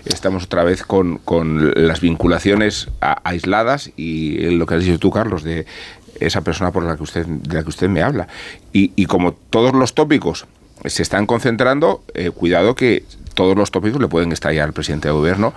[0.06, 5.12] estamos otra vez con, con las vinculaciones a- aisladas y lo que has dicho tú,
[5.12, 5.66] Carlos, de
[6.20, 8.28] esa persona por la que usted, de la que usted me habla.
[8.74, 10.46] Y, y como todos los tópicos
[10.86, 13.04] se están concentrando, eh, cuidado que
[13.36, 15.54] todos los tópicos le pueden estallar al presidente de gobierno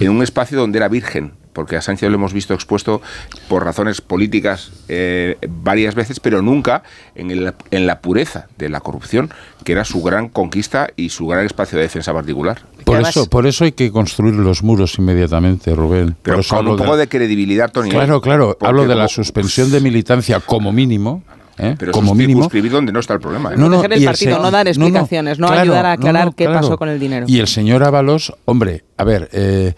[0.00, 3.02] en un espacio donde era virgen, porque a Sánchez lo hemos visto expuesto
[3.48, 6.82] por razones políticas eh, varias veces, pero nunca
[7.14, 9.30] en, el- en la pureza de la corrupción,
[9.64, 12.60] que era su gran conquista y su gran espacio de defensa particular.
[12.84, 16.16] Por eso, por eso hay que construir los muros inmediatamente, Rubén.
[16.22, 17.90] Pero por eso con un poco de credibilidad, Tony.
[17.90, 18.56] Claro, claro.
[18.58, 21.22] Porque Hablo de la suspensión de militancia como mínimo.
[21.58, 21.74] ¿Eh?
[21.78, 22.40] Pero como mínimo.
[22.40, 23.50] circunscribir donde no está el problema.
[23.52, 23.56] ¿eh?
[23.56, 25.86] No, no, Proteger el el partido, se- no dar no, no, explicaciones, no, claro, ayudar
[25.86, 26.60] a aclarar no, qué claro.
[26.60, 27.26] pasó con el dinero.
[27.28, 29.74] Y el señor Ábalos, hombre, a ver, eh,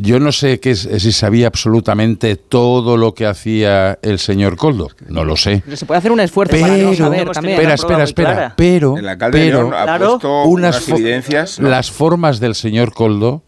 [0.00, 4.88] yo no sé qué es- si sabía absolutamente todo lo que hacía el señor Coldo.
[5.08, 5.62] No lo sé.
[5.64, 7.54] Pero se puede hacer un esfuerzo para no saber también.
[7.56, 8.54] Espera, espera, espera.
[8.56, 11.68] Pero, El alcalde de pero ha puesto unas fo- evidencias, ¿no?
[11.68, 13.42] las formas del señor Coldo,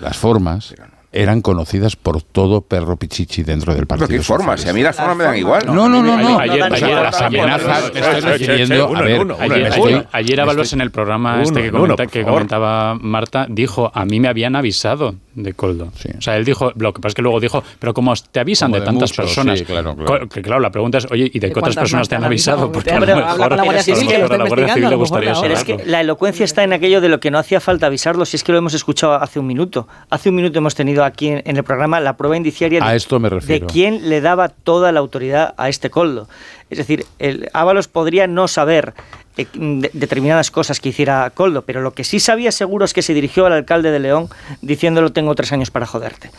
[0.00, 0.72] las formas
[1.10, 4.08] eran conocidas por todo perro pichichi dentro del partido.
[4.08, 4.60] ¿qué formas?
[4.60, 5.62] Si a mí las formas me dan igual.
[5.66, 6.38] No, no, no, no.
[6.38, 10.06] Ayer- O sea, ayer- las ayer- amenazas ayer- estoy ayer- refiriendo, a en ver, me
[10.12, 11.70] Ayer, Ábalos en el programa este
[12.10, 15.92] que, comentaba Marta dijo, a mí me habían avisado de Coldo.
[16.18, 18.70] O sea, él dijo, lo que pasa es que luego dijo, pero como te avisan
[18.70, 20.28] Como de de tantas muchos, personas, sí, claro, claro.
[20.28, 22.24] que claro, la pregunta es, oye, ¿y de ¿De qué otras cuántas personas te han
[22.24, 22.70] avisado?
[22.70, 25.78] Porque a lo mejor, la Guardia Civil, que lo está le gustaría Pero es que
[25.84, 28.52] la elocuencia está en aquello de lo que no hacía falta avisarlo, si es que
[28.52, 29.88] lo hemos escuchado hace un minuto.
[30.10, 32.96] Hace un minuto hemos tenido aquí en, en el programa la prueba indiciaria A de,
[32.96, 36.28] esto me de quién le daba toda la autoridad a este coldo.
[36.70, 38.94] Es decir, el Ábalos podría no saber
[39.38, 43.00] eh, de- determinadas cosas que hiciera Coldo, pero lo que sí sabía seguro es que
[43.02, 44.28] se dirigió al alcalde de León
[44.60, 46.30] diciéndolo tengo tres años para joderte.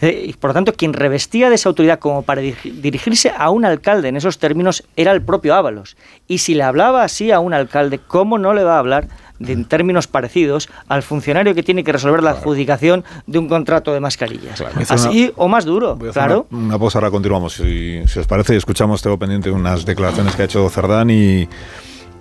[0.00, 3.50] Eh, y por lo tanto, quien revestía de esa autoridad como para dirigi- dirigirse a
[3.50, 5.96] un alcalde en esos términos era el propio Ábalos.
[6.26, 9.06] Y si le hablaba así a un alcalde, ¿cómo no le va a hablar
[9.38, 13.92] de, en términos parecidos al funcionario que tiene que resolver la adjudicación de un contrato
[13.94, 14.60] de mascarillas?
[14.90, 16.46] Así o más duro, Voy a hacer claro.
[16.50, 17.54] Una, una pausa, ahora continuamos.
[17.54, 21.48] Si, si os parece, escuchamos, tengo pendiente unas declaraciones que ha hecho Cerdán y,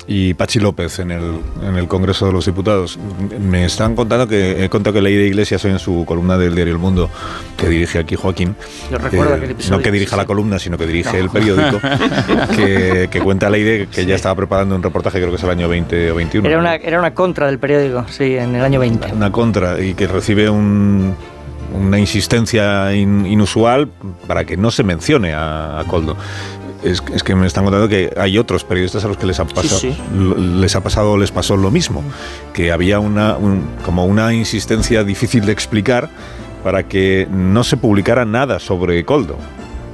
[0.08, 3.00] y Pachi López en el, en el Congreso de los Diputados.
[3.40, 6.56] Me están contando que he contado que leí de Iglesias hoy en su columna del
[6.56, 7.10] diario El Mundo,
[7.58, 8.56] que dirige aquí Joaquín.
[8.92, 10.28] Yo recuerdo eh, no que dirija sí, la sí.
[10.28, 11.24] columna, sino que dirige No.
[11.24, 11.80] el periódico,
[12.56, 15.68] que, que cuenta Leire que ya estaba preparando un reportaje, creo que es el año
[15.70, 16.48] 20 o 21.
[16.50, 19.14] Era una, era una contra del periódico, sí, en el año 20.
[19.14, 21.16] una contra y que recibe un-
[21.74, 23.90] una insistencia in- inusual
[24.28, 26.16] para que no se mencione a, a Coldo.
[26.84, 29.46] Es, es que me están contando que hay otros periodistas a los que les ha
[29.46, 29.96] pasado, sí.
[30.14, 32.04] lo- les ha pasado, les pasó lo mismo,
[32.54, 36.10] que había una un- como una insistencia difícil de explicar
[36.64, 39.38] para que no se publicara nada sobre Coldo.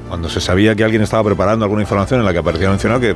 [0.08, 3.16] Cuando se sabía que alguien estaba preparando alguna información en la que aparecía mencionado, que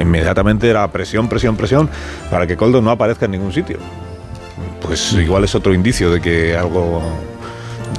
[0.00, 1.90] inmediatamente era presión, presión, presión,
[2.30, 3.76] para que Coldo no aparezca en ningún sitio.
[4.80, 7.02] Pues igual es otro indicio de que algo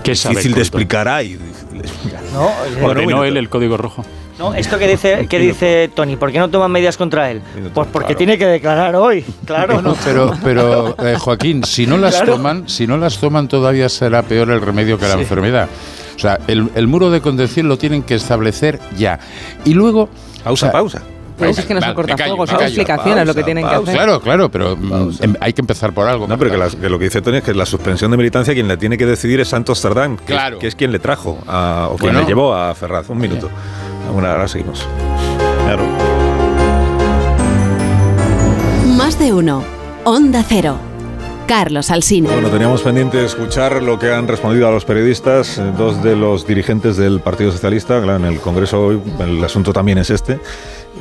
[0.04, 0.62] ¿Qué sabe difícil de Coldo?
[0.64, 1.34] explicar hay.
[1.36, 2.22] difícil de explicar.
[2.34, 2.50] No,
[2.82, 4.04] Porque un no él el código rojo.
[4.38, 7.42] No, esto que dice, que dice Tony, ¿por qué no toman medidas contra él?
[7.74, 9.82] Pues porque tiene que declarar hoy, claro.
[9.82, 12.34] No, pero, pero eh, Joaquín, si no las Claro.
[12.34, 15.20] toman, si no las toman todavía será peor el remedio que la Sí.
[15.22, 15.70] enfermedad.
[16.16, 19.20] O sea, el, el muro de contención lo tienen que establecer ya.
[19.64, 20.10] Y luego.
[20.44, 21.02] Pausa, pausa.
[21.38, 23.94] Pero si es que no son Vale, cortafuegos, son explicaciones lo que tienen que hacer.
[23.94, 26.28] Claro, claro, pero mm, em- hay que empezar por algo.
[26.28, 28.54] No, pero que, las- que lo que dice Tony es que la suspensión de militancia
[28.54, 30.56] quien la tiene que decidir es Santos Cerdán, que, Claro.
[30.56, 32.22] es, que es quien le trajo a- o quien Bueno.
[32.22, 33.10] le llevó a Ferraz.
[33.10, 33.50] Un minuto.
[34.12, 34.88] Bueno, ahora seguimos.
[35.66, 35.84] Claro.
[38.98, 39.64] Más de uno.
[40.04, 40.78] Onda Cero.
[41.48, 42.32] Carlos Alsina.
[42.32, 46.48] Bueno, teníamos pendiente escuchar lo que han respondido a los periodistas, eh, dos de los
[46.48, 48.02] dirigentes del Partido Socialista.
[48.02, 50.40] Claro, en el Congreso hoy el asunto también es este.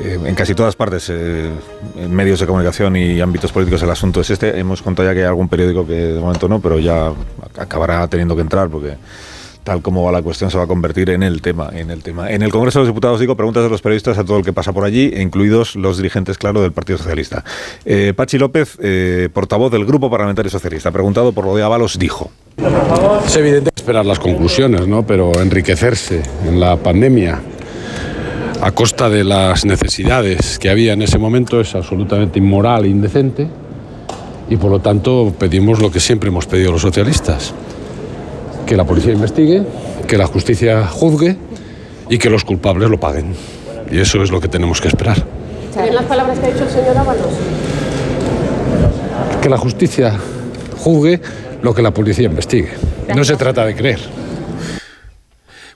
[0.03, 1.51] Eh, en casi todas partes, eh,
[1.97, 4.59] en medios de comunicación y ámbitos políticos, el asunto es este.
[4.59, 7.13] Hemos contado ya que hay algún periódico que de momento no, pero ya
[7.57, 8.97] acabará teniendo que entrar porque
[9.65, 12.31] tal como va la cuestión se va a convertir en el tema, en el tema.
[12.31, 14.53] En el Congreso de los Diputados digo preguntas de los periodistas a todo el que
[14.53, 17.45] pasa por allí, incluidos los dirigentes, claro, del Partido Socialista.
[17.85, 21.65] Eh, Pachi López, eh, portavoz del Grupo Parlamentario Socialista, preguntado por lo de
[21.99, 22.31] dijo.
[23.27, 25.05] Es evidente esperar las conclusiones, ¿no?
[25.05, 27.41] Pero enriquecerse en la pandemia
[28.61, 33.49] a costa de las necesidades que había en ese momento es absolutamente inmoral e indecente
[34.49, 37.55] y por lo tanto pedimos lo que siempre hemos pedido los socialistas,
[38.67, 39.63] que la policía investigue,
[40.07, 41.37] que la justicia juzgue
[42.09, 43.35] y que los culpables lo paguen.
[43.91, 45.25] Y eso es lo que tenemos que esperar.
[45.77, 47.27] ¿Bien las palabras que ha dicho el señor Ábalos?
[49.43, 50.15] Que la justicia
[50.79, 51.21] juzgue
[51.63, 52.71] lo que la policía investigue.
[53.15, 54.01] No se trata de creer.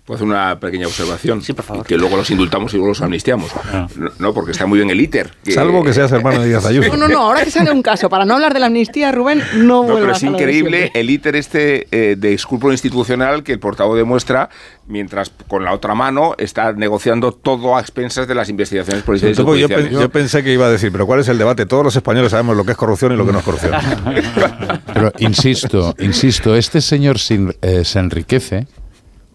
[0.09, 1.42] Puedo hacer una pequeña observación.
[1.42, 1.84] Sí, por favor.
[1.86, 3.50] Que luego los indultamos y luego los amnistiamos.
[3.94, 5.30] No, no, porque está muy bien el ITER.
[5.44, 6.88] que- Salvo que seas hermano de Díaz Ayuso.
[6.88, 9.42] No, no, no, ahora que sale un caso, para no hablar de la amnistía, Rubén,
[9.56, 13.59] no, No, vuelvas pero es increíble el íter este eh, de escrúpulo institucional que el
[13.59, 14.48] portavoz demuestra
[14.86, 19.68] mientras con la otra mano está negociando todo a expensas de las investigaciones policiales yo,
[19.68, 21.66] pe- yo pensé que iba a decir, pero ¿cuál es el debate?
[21.66, 23.72] Todos los españoles sabemos lo que es corrupción y lo que no es corrupción.
[24.94, 28.66] Pero insisto, insisto, este señor se, eh, se enriquece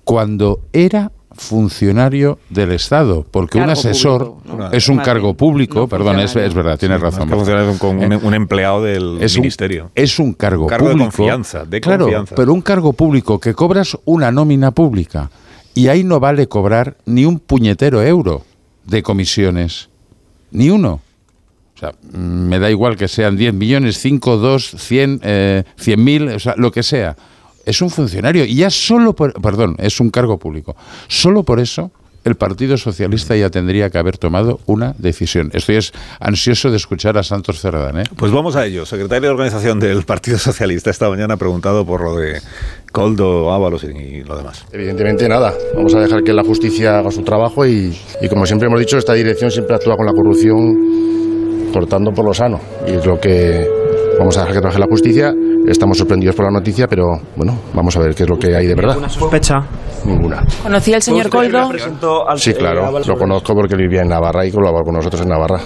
[0.04, 4.72] cuando era funcionario del Estado, porque un asesor público, ¿no?
[4.72, 7.20] es un No, cargo público, perdón, es, es verdad, tienes Sí, razón.
[7.22, 9.90] más que funcionario con un, un empleado del es un, ministerio.
[9.96, 12.36] es un cargo, Un cargo de confianza, de claro, confianza.
[12.36, 15.32] pero un cargo público que cobras una nómina pública
[15.74, 18.44] y ahí no vale cobrar ni un puñetero euro
[18.86, 19.90] de comisiones,
[20.52, 21.02] ni uno.
[21.76, 26.28] O sea, me da igual que sean 10 millones, 5, 2, 100, eh, 100 mil,
[26.30, 27.16] o sea, lo que sea.
[27.66, 30.76] Es un funcionario y ya solo por, perdón, es un cargo público.
[31.08, 31.92] Solo por eso
[32.24, 35.50] el Partido Socialista ya tendría que haber tomado una decisión.
[35.54, 38.04] Estoy es ansioso de escuchar a Santos Cerdán, ¿eh?
[38.16, 38.86] Pues vamos a ello.
[38.86, 42.40] Secretario de Organización del Partido Socialista esta mañana ha preguntado por lo de
[42.92, 44.66] Coldo, Ábalos y lo demás.
[44.72, 45.54] Evidentemente nada.
[45.76, 48.98] Vamos a dejar que la justicia haga su trabajo y, y como siempre hemos dicho,
[48.98, 52.60] esta dirección siempre actúa con la corrupción cortando por lo sano.
[52.88, 53.68] Y es lo que
[54.18, 55.34] vamos a dejar que trabaje la justicia.
[55.68, 57.06] Estamos sorprendidos por la noticia, pero
[57.36, 58.92] bueno, vamos a ver qué es lo que hay de verdad.
[58.92, 59.62] ¿Alguna sospecha?
[60.06, 60.44] Ninguna.
[60.62, 61.72] ¿Conocía el señor Coldo?
[62.36, 63.00] Sí, claro.
[63.00, 65.62] Lo conozco porque él vivía en Navarra y colaboró con nosotros en Navarra.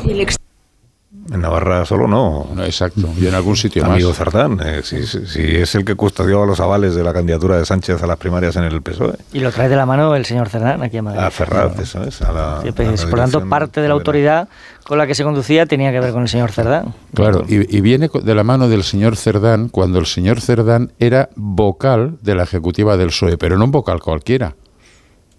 [1.31, 2.47] En Navarra solo no.
[2.63, 3.09] exacto.
[3.19, 4.17] Y en algún sitio Amigo más.
[4.17, 8.07] Cerdán, eh, si, es el que custodió los avales de la candidatura de Sánchez a
[8.07, 9.17] las primarias en el PSOE.
[9.33, 11.19] Y lo trae de la mano el señor Cerdán aquí a Madrid.
[11.19, 12.21] A Ferraz, eso es.
[12.21, 14.47] A la, Sí, a pues, la por tanto, parte de la autoridad
[14.85, 16.93] con la que se conducía tenía que ver con el señor Cerdán.
[17.13, 21.29] Claro, y, y viene de la mano del señor Cerdán cuando el señor Cerdán era
[21.35, 24.55] vocal de la ejecutiva del PSOE, pero no un vocal cualquiera.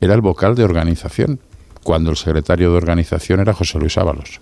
[0.01, 1.41] Era el vocal de organización,
[1.82, 4.41] cuando el secretario de organización era José Luis Ábalos.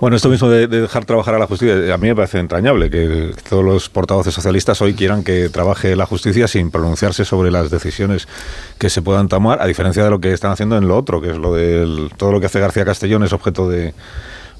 [0.00, 2.88] Bueno, esto mismo de, de dejar trabajar a la justicia, a mí me parece entrañable
[2.88, 7.70] que todos los portavoces socialistas hoy quieran que trabaje la justicia sin pronunciarse sobre las
[7.70, 8.26] decisiones
[8.78, 11.28] que se puedan tomar, a diferencia de lo que están haciendo en lo otro, que
[11.28, 13.92] es lo del todo lo que hace García Castellón es objeto de,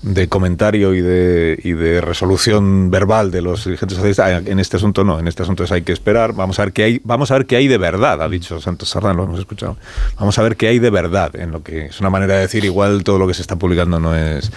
[0.03, 4.47] de comentario y de, y de resolución verbal de los dirigentes socialistas.
[4.47, 6.85] En este asunto no, en este asunto es hay que esperar, vamos a ver qué
[6.85, 9.77] hay, vamos a ver qué hay de verdad, ha dicho Santos Sardán, lo hemos escuchado.
[10.19, 12.65] Vamos a ver qué hay de verdad en lo que es una manera de decir
[12.65, 14.51] igual todo lo que se está publicando no es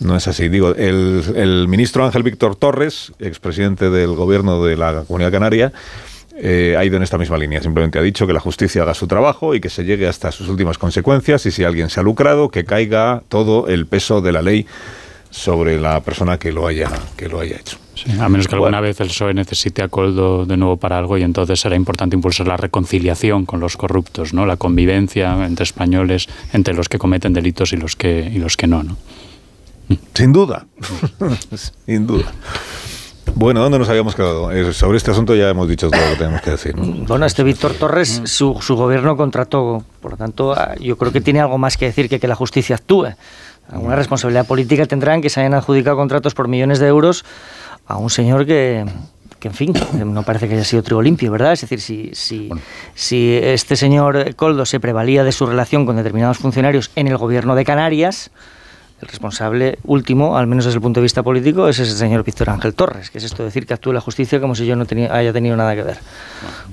[0.00, 0.48] no es así.
[0.48, 5.72] Digo, el, el ministro Ángel Víctor Torres, expresidente del gobierno de la Comunidad Canaria,
[6.42, 7.62] eh, ha ido en esta misma línea.
[7.62, 10.48] Simplemente ha dicho que la justicia haga su trabajo y que se llegue hasta sus
[10.48, 14.42] últimas consecuencias y si alguien se ha lucrado, que caiga todo el peso de la
[14.42, 14.66] ley
[15.30, 17.78] sobre la persona que lo haya, que lo haya hecho.
[17.94, 21.18] Sí, a menos que alguna vez el PSOE necesite a Coldo de nuevo para algo
[21.18, 24.46] y entonces será importante impulsar la reconciliación con los corruptos, ¿no?
[24.46, 28.66] La convivencia entre españoles, entre los que cometen delitos y los que y los que
[28.66, 28.96] no, ¿no?
[30.14, 30.66] Sin duda.
[31.86, 32.32] Sin duda.
[33.34, 34.50] Bueno, ¿dónde nos habíamos quedado?
[34.52, 36.74] Eh, sobre este asunto ya hemos dicho todo lo que tenemos que decir.
[37.10, 41.20] Bueno, este Víctor Torres, su, su gobierno contrató, por lo tanto, ah, yo creo que
[41.20, 43.08] tiene algo más que decir que que la justicia actúe.
[43.70, 47.24] Alguna responsabilidad política tendrán que se hayan adjudicado contratos por millones de euros
[47.86, 48.84] a un señor que,
[49.38, 49.74] que en fin,
[50.04, 51.52] no parece que haya sido trigo limpio, ¿verdad?
[51.52, 52.50] Es decir, si, si,
[52.94, 57.54] si este señor Coldo se prevalía de su relación con determinados funcionarios en el gobierno
[57.54, 58.30] de Canarias,
[59.00, 62.50] el responsable último, al menos desde el punto de vista político, es ese señor Víctor
[62.50, 64.84] Ángel Torres, que es esto de decir que actúe la justicia como si yo no
[64.84, 65.98] tenía, haya tenido nada que ver.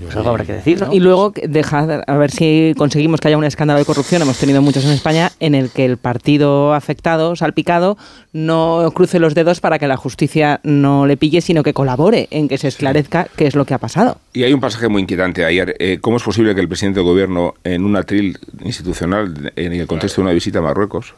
[0.02, 0.94] Pues algo habrá que decir, ¿no?
[0.94, 4.62] Y luego, dejar, a ver si conseguimos que haya un escándalo de corrupción, hemos tenido
[4.62, 7.98] muchos en España, en el que el partido afectado, salpicado,
[8.34, 12.48] no cruce los dedos para que la justicia no le pille, sino que colabore en
[12.48, 14.20] que se esclarezca qué es lo que ha pasado.
[14.34, 15.76] Y hay un pasaje muy inquietante ayer.
[15.80, 19.88] Eh, ¿Cómo es posible que el presidente del gobierno, en un atril institucional, en el
[19.88, 21.14] contexto de una visita a Marruecos,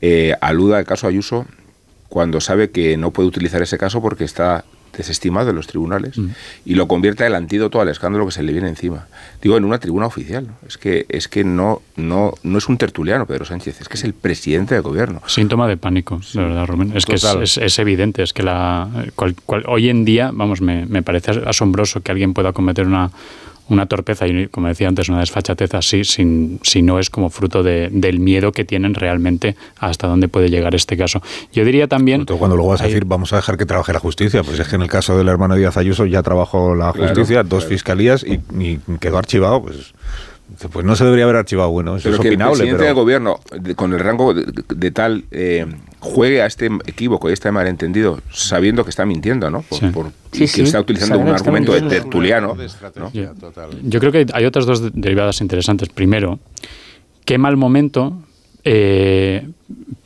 [0.00, 1.46] eh, aluda al caso Ayuso
[2.08, 4.64] cuando sabe que no puede utilizar ese caso porque está
[4.96, 6.18] desestimado en los tribunales
[6.64, 9.06] y lo convierte en el antídoto al escándalo que se le viene encima.
[9.42, 10.46] Digo, en una tribuna oficial.
[10.48, 10.54] ¿no?
[10.66, 14.04] Es que, es que no, no, no es un tertuliano, Pedro Sánchez, es que es
[14.04, 15.20] el presidente del gobierno.
[15.26, 16.96] Síntoma de pánico, de verdad, Rubén.
[16.96, 17.42] Es que es, Total.
[17.42, 21.32] es- es evidente, es que la, cual- cual- hoy en día, vamos, me, me parece
[21.46, 23.10] asombroso que alguien pueda cometer una,
[23.68, 27.62] una torpeza y, como decía antes, una desfachatez así, sin, si no es como fruto
[27.62, 31.22] de- del miedo que tienen realmente hasta dónde puede llegar este caso.
[31.52, 32.24] Yo diría también...
[32.24, 34.76] Cuando luego vas a decir, vamos a dejar que trabaje la justicia, pues es que
[34.76, 37.68] en el caso del hermano Díaz Ayuso ya trabajó la Claro, justicia, dos claro.
[37.68, 39.92] fiscalías y, y quedó archivado, pues,
[40.72, 41.70] pues no se debería haber archivado.
[41.70, 42.86] Bueno, eso Pero es que el opinable, presidente pero...
[42.86, 43.40] del gobierno,
[43.76, 44.44] con el rango de,
[44.74, 45.66] de tal, eh,
[46.00, 49.62] juegue a este equívoco y este malentendido, sabiendo que está mintiendo, ¿no?
[49.62, 49.86] Por, Sí.
[49.88, 52.56] por- Sí, que está utilizando un argumento de tertuliano.
[52.96, 53.10] ¿no?
[53.12, 53.32] Yo,
[53.82, 55.88] yo creo que hay, otras dos de- derivadas interesantes.
[55.88, 56.38] Primero,
[57.24, 58.18] qué mal momento
[58.64, 59.48] eh,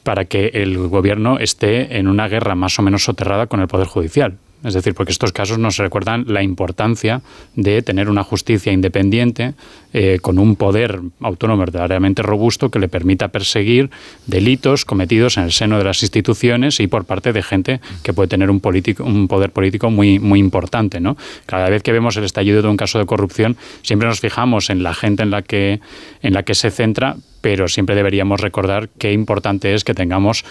[0.05, 3.87] para que el gobierno esté en una guerra más o menos soterrada con el Poder
[3.89, 4.37] Judicial.
[4.65, 7.23] Es decir, porque estos casos nos recuerdan la importancia
[7.57, 9.55] de tener una justicia independiente
[9.93, 13.91] eh, con un poder autónomo verdaderamente robusto que le permita perseguir
[14.27, 18.29] delitos cometidos en el seno de las instituciones y por parte de gente que puede
[18.29, 21.01] tener un, político, un poder político muy, muy importante.
[21.01, 21.17] ¿no?
[21.47, 24.83] Cada vez que vemos el estallido de un caso de corrupción, siempre nos fijamos en
[24.83, 25.81] la gente en la que,
[26.23, 30.45] en la que se centra, pero siempre deberíamos recordar qué importante es que tengamos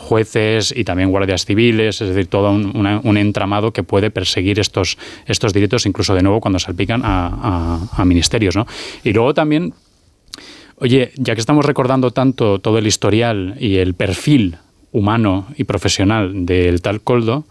[0.00, 4.96] jueces y también guardias civiles, es decir, todo un, un entramado que puede perseguir estos,
[5.26, 8.54] estos delitos, incluso de nuevo cuando salpican a, a- a ministerios.
[8.56, 8.66] ¿no?
[9.04, 9.74] Y luego también,
[10.76, 14.56] oye, ya que estamos recordando tanto todo el historial y el perfil
[14.92, 17.44] humano y profesional del tal Coldo,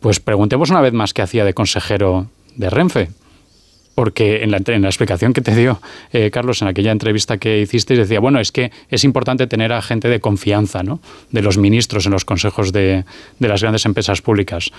[0.00, 3.08] pues preguntemos una vez más qué hacía de consejero de Renfe.
[3.98, 5.80] Porque en la, entre- en la explicación que te dio
[6.12, 9.82] eh, Carlos en aquella entrevista que hiciste, decía, bueno, es que es importante tener a
[9.82, 11.00] gente de confianza, ¿no?
[11.32, 13.04] De los ministros en los consejos de,
[13.40, 14.70] de las grandes empresas públicas.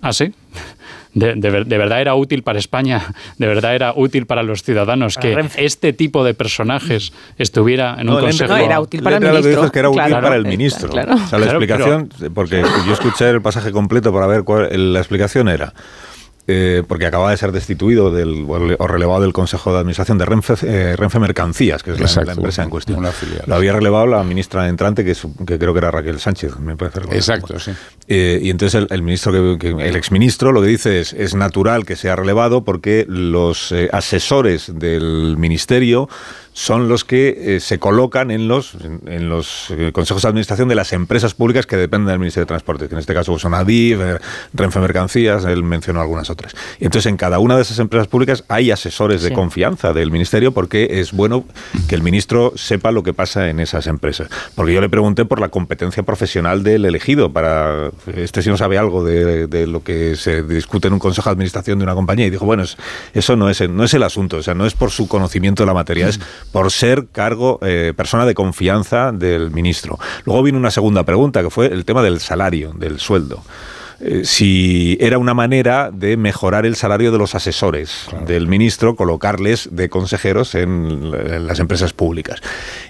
[0.00, 0.32] ¿Ah, sí?
[1.14, 4.62] De, de ver- de verdad era útil para España, de verdad era útil para los
[4.62, 5.64] ciudadanos Para que Renfe.
[5.66, 8.50] este tipo de personajes estuviera en un el consejo.
[8.54, 10.22] No, era útil para el ministro, es que era útil claro.
[10.22, 10.88] para el Está ministro.
[10.88, 11.14] claro.
[11.14, 15.00] O sea, la Claro, explicación, porque yo escuché el pasaje completo para ver cuál la
[15.00, 15.74] explicación era.
[16.54, 18.44] Eh, porque acaba de ser destituido del,
[18.78, 22.26] o relevado del Consejo de Administración de Renfe, eh, Renfe Mercancías, que es la, Exacto,
[22.26, 22.98] la empresa en cuestión.
[22.98, 23.42] una filial.
[23.46, 26.76] Lo había relevado la ministra entrante, que, es- que creo que era Raquel Sánchez, me
[26.76, 27.00] parece.
[27.12, 27.72] Exacto, sí.
[28.08, 31.34] Eh, y entonces el, el ministro, que, que- el exministro, lo que dice es es
[31.34, 36.08] natural que sea relevado porque los eh, asesores del ministerio
[36.54, 40.68] son los que eh, se colocan en los, en, en los eh, consejos de administración
[40.68, 43.54] de las empresas públicas que dependen del Ministerio de Transporte, que en este caso son
[43.54, 44.18] ADIF, eh,
[44.52, 46.54] Renfe Mercancías, él mencionó algunas otras.
[46.78, 49.34] Y entonces en cada una de esas empresas públicas hay asesores de Sí.
[49.34, 51.44] confianza del ministerio porque es bueno
[51.88, 54.28] que el ministro sepa lo que pasa en esas empresas.
[54.54, 58.76] Porque yo le pregunté por la competencia profesional del elegido para este si no sabe
[58.76, 62.26] algo de, de lo que se discute en un consejo de administración de una compañía
[62.26, 62.76] y dijo, bueno, es-
[63.14, 65.66] eso no es, no es el asunto, o sea, no es por su conocimiento de
[65.66, 66.20] la materia, es
[66.50, 69.98] por ser cargo, eh, persona de confianza del ministro.
[70.24, 73.42] Luego vino una segunda pregunta, que fue el tema del salario, del sueldo.
[74.04, 79.68] Eh, si era una manera de mejorar el salario de los asesores del ministro, colocarles
[79.70, 82.40] de consejeros en, en las empresas públicas.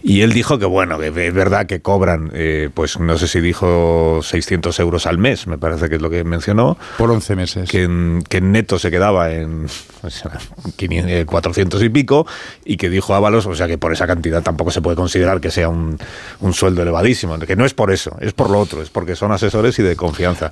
[0.02, 3.40] Y él dijo que, bueno, que es verdad que cobran, eh, pues no sé si
[3.40, 6.78] dijo 600 euros al mes, me parece que es lo que mencionó.
[6.96, 7.70] Por 11 meses.
[7.70, 9.66] Que en, que en neto se quedaba en
[10.02, 10.38] o sea,
[10.76, 12.26] 500, eh, 400 y pico,
[12.64, 15.50] y que dijo Ábalos, o sea que por esa cantidad tampoco se puede considerar que
[15.50, 15.98] sea un,
[16.40, 19.32] un sueldo elevadísimo, que no es por eso, es por lo otro, es porque son
[19.32, 20.50] asesores y de confianza.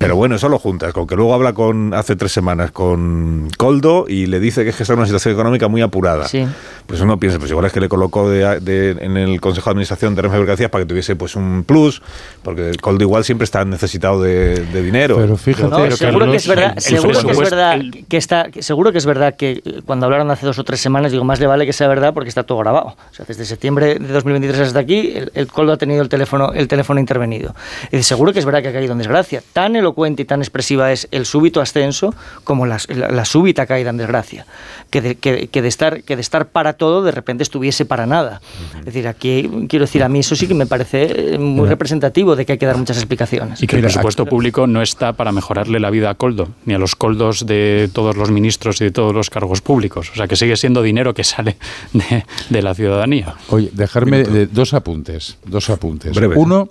[0.00, 4.06] Pero bueno, eso lo juntas, con que luego habla con hace tres semanas con Coldo
[4.08, 6.26] y le dice que es que está en una situación económica muy apurada.
[6.26, 6.46] Sí.
[6.86, 9.72] Pues uno piensa, pues igual es que le colocó de- de- en el Consejo de
[9.72, 12.00] Administración de Renfe Mercancías para que tuviese pues un plus,
[12.42, 15.16] porque Coldo igual siempre está necesitado de, de dinero.
[15.16, 18.98] Pero fíjate, No, seguro que es verdad, el- el que es está, que seguro que
[18.98, 21.66] es verdad que eh, cuando hablaron hace dos o tres semanas, digo, más le vale
[21.66, 22.86] que sea verdad porque está todo grabado.
[23.10, 26.54] O sea, desde septiembre de 2023 hasta aquí, el, el Coldo ha tenido el teléfono,
[26.54, 27.54] el teléfono intervenido.
[27.92, 29.42] Y dice, seguro que es verdad que ha caído en desgracia.
[29.52, 32.14] Tan elocuente y tan expresiva es el súbito ascenso
[32.44, 34.46] como la, la- la súbita caída en desgracia.
[34.90, 38.06] Que de, que, que de estar, que de estar para todo, de repente estuviese para
[38.06, 38.40] nada.
[38.78, 42.34] Es decir, aquí quiero decir, a mí eso sí que me parece eh, muy representativo
[42.36, 43.62] de que hay que dar muchas explicaciones.
[43.62, 46.78] Y que el presupuesto público no está para mejorarle la vida a Coldo, ni a
[46.78, 50.10] los coldos de todos los ministros y de todos los cargos públicos.
[50.12, 51.56] O sea, que sigue siendo dinero que sale
[51.92, 53.34] de, de la ciudadanía.
[53.48, 55.38] Oye, dejarme de- dos apuntes.
[55.44, 56.14] Dos apuntes.
[56.14, 56.36] Breves.
[56.38, 56.68] Uno,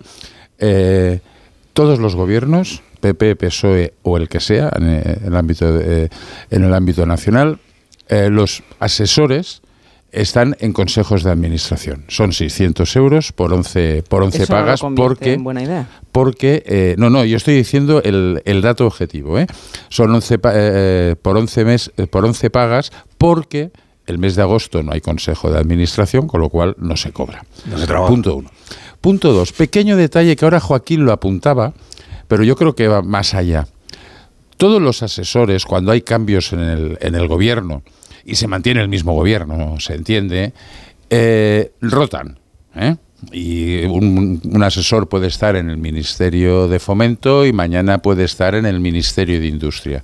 [0.60, 1.20] eh,
[1.74, 6.10] todos los gobiernos, PP, PSOE o el que sea, en, eh, el ámbito, de- eh,
[6.52, 7.60] en el ámbito nacional,
[8.08, 9.62] eh, los asesores
[10.12, 12.06] están en consejos de administración.
[12.08, 15.34] Son 600 euros por 11, por 11 Eso no lo pagas porque...
[15.34, 15.88] en buena idea.
[16.12, 19.38] Porque, eh, no, no, yo estoy diciendo el, el dato objetivo.
[19.38, 19.46] ¿eh?
[19.90, 23.70] Son 11 pa- eh, por, 11 mes, por 11 pagas porque
[24.08, 27.46] el mes de agosto no hay consejo de administración, con lo cual no se cobra.
[27.70, 28.10] No se trabaja.
[28.12, 28.50] Punto uno.
[29.02, 31.74] Punto dos, pequeño detalle que ahora Joaquín lo apuntaba,
[32.30, 33.68] pero yo creo que va más allá.
[34.56, 37.82] Todos los asesores, cuando hay cambios en el, en el gobierno,
[38.24, 40.54] y se mantiene el mismo gobierno, se entiende,
[41.10, 42.38] eh, rotan.
[42.76, 42.96] ¿eh?
[43.32, 48.54] Y un, un asesor puede estar en el Ministerio de Fomento y mañana puede estar
[48.54, 50.04] en el Ministerio de Industria.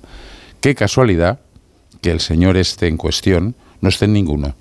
[0.60, 1.38] Qué casualidad
[2.02, 4.56] que el señor este en cuestión no esté en ninguno.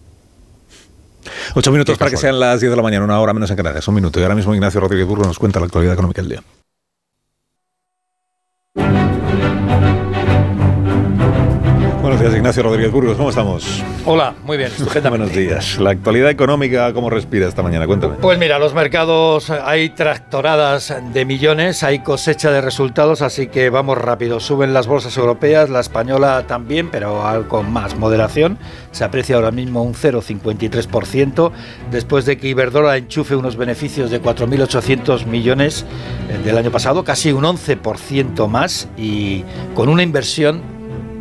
[1.55, 3.57] Ocho minutos Qué para que sean las 10 de la mañana, una hora menos en
[3.57, 4.19] Canarias, un minuto.
[4.19, 6.43] Y ahora mismo Ignacio Rodríguez Burgos nos cuenta la actualidad económica del día.
[12.15, 13.83] Buenos días, Ignacio Rodríguez Burgos, ¿cómo estamos?
[14.05, 15.33] Hola, muy bien, estupendamente.
[15.33, 15.77] Buenos días.
[15.79, 17.85] La actualidad económica, ¿cómo respira esta mañana?
[17.87, 18.15] Cuéntame.
[18.21, 23.97] Pues mira, los mercados hay tractoradas de millones, hay cosecha de resultados, así que vamos
[23.97, 24.39] rápido.
[24.39, 28.59] Suben las bolsas europeas, la española también, pero con más moderación.
[28.91, 31.51] Se aprecia ahora mismo un 0,53%,
[31.91, 35.85] después de que Iberdrola enchufe unos beneficios de 4.800 millones
[36.29, 39.43] eh, del año pasado, casi un 11% más, y
[39.73, 40.74] con una inversión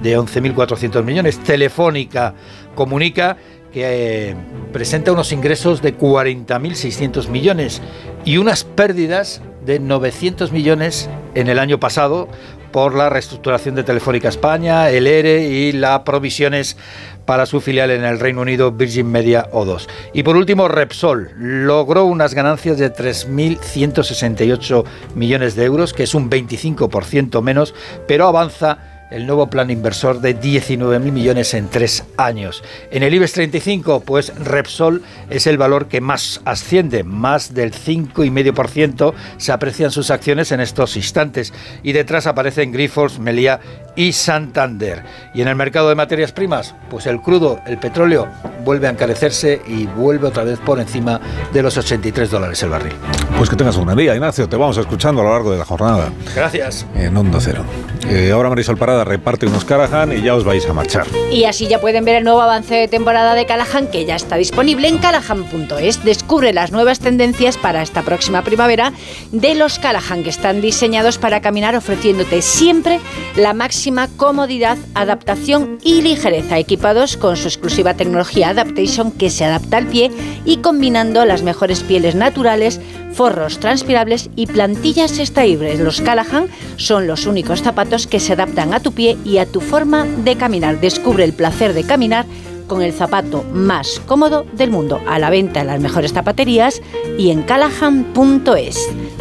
[0.04, 1.40] de 11.400 millones.
[1.40, 2.34] Telefónica
[2.76, 3.36] comunica
[3.72, 4.36] que eh,
[4.72, 7.82] presenta unos ingresos de 40.600 millones
[8.24, 12.28] y unas pérdidas de 900 millones en el año pasado
[12.70, 16.76] por la reestructuración de Telefónica España, el ERE y las provisiones
[17.24, 19.86] para su filial en el Reino Unido Virgin Media O2.
[20.12, 26.28] Y por último, Repsol logró unas ganancias de 3.168 millones de euros, que es un
[26.28, 27.74] 25% menos,
[28.06, 32.64] pero avanza el nuevo plan inversor de 19.000 millones en tres años.
[32.90, 39.14] En el IBEX 35, pues Repsol es el valor que más asciende, más del 5,5%
[39.36, 41.52] se aprecian sus acciones en estos instantes.
[41.84, 43.60] Y detrás aparecen Grifols, Melia
[43.96, 45.02] y Santander.
[45.34, 48.28] Y en el mercado de materias primas, pues el crudo, el petróleo,
[48.64, 51.20] vuelve a encarecerse y vuelve otra vez por encima
[51.52, 52.94] de los 83 dólares el barril.
[53.36, 54.48] Pues que tengas un buen día, Ignacio.
[54.48, 56.86] Te vamos escuchando a lo largo de la jornada Gracias.
[56.94, 57.64] en Onda Cero.
[58.08, 61.06] Eh, ahora Marisol Parada reparte unos Carajan y ya os vais a marchar.
[61.30, 64.36] Y así ya pueden ver el nuevo avance de temporada de Callahan que ya está
[64.36, 66.04] disponible en callahan.es.
[66.04, 68.92] Descubre las nuevas tendencias para esta próxima primavera
[69.32, 73.00] de los Callahan que están diseñados para caminar ofreciéndote siempre
[73.36, 73.83] la máxima
[74.16, 80.10] comodidad, adaptación y ligereza, equipados con su exclusiva tecnología Adaptation que se adapta al pie
[80.46, 82.80] y combinando las mejores pieles naturales,
[83.12, 85.80] forros transpirables y plantillas extraíbles.
[85.80, 89.60] Los Callahan son los únicos zapatos que se adaptan a tu pie y a tu
[89.60, 90.80] forma de caminar.
[90.80, 92.24] Descubre el placer de caminar
[92.66, 96.80] con el zapato más cómodo del mundo, a la venta en las mejores zapaterías
[97.18, 98.78] y en callahan.es.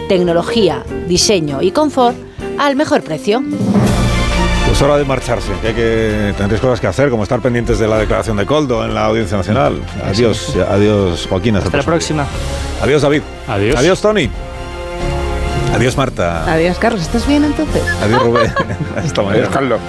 [0.08, 2.16] Tecnología, diseño y confort
[2.58, 3.44] al mejor precio.
[4.74, 7.88] Pues hora de marcharse, que hay que tendréis cosas que hacer, como estar pendientes de
[7.88, 9.80] la declaración de Coldo en la Audiencia Nacional.
[10.04, 11.56] Adiós, adiós Joaquín.
[11.58, 12.26] Hasta, Hasta la próxima.
[12.82, 13.22] Adiós David.
[13.48, 13.76] Adiós.
[13.76, 14.32] Adiós Tony.
[15.76, 16.52] Adiós Marta.
[16.52, 17.04] Adiós, Carlos.
[17.04, 17.84] ¿Estás bien entonces?
[18.02, 18.52] Adiós Rubén.
[18.98, 19.48] Hasta mañana.
[19.50, 19.80] Carlos.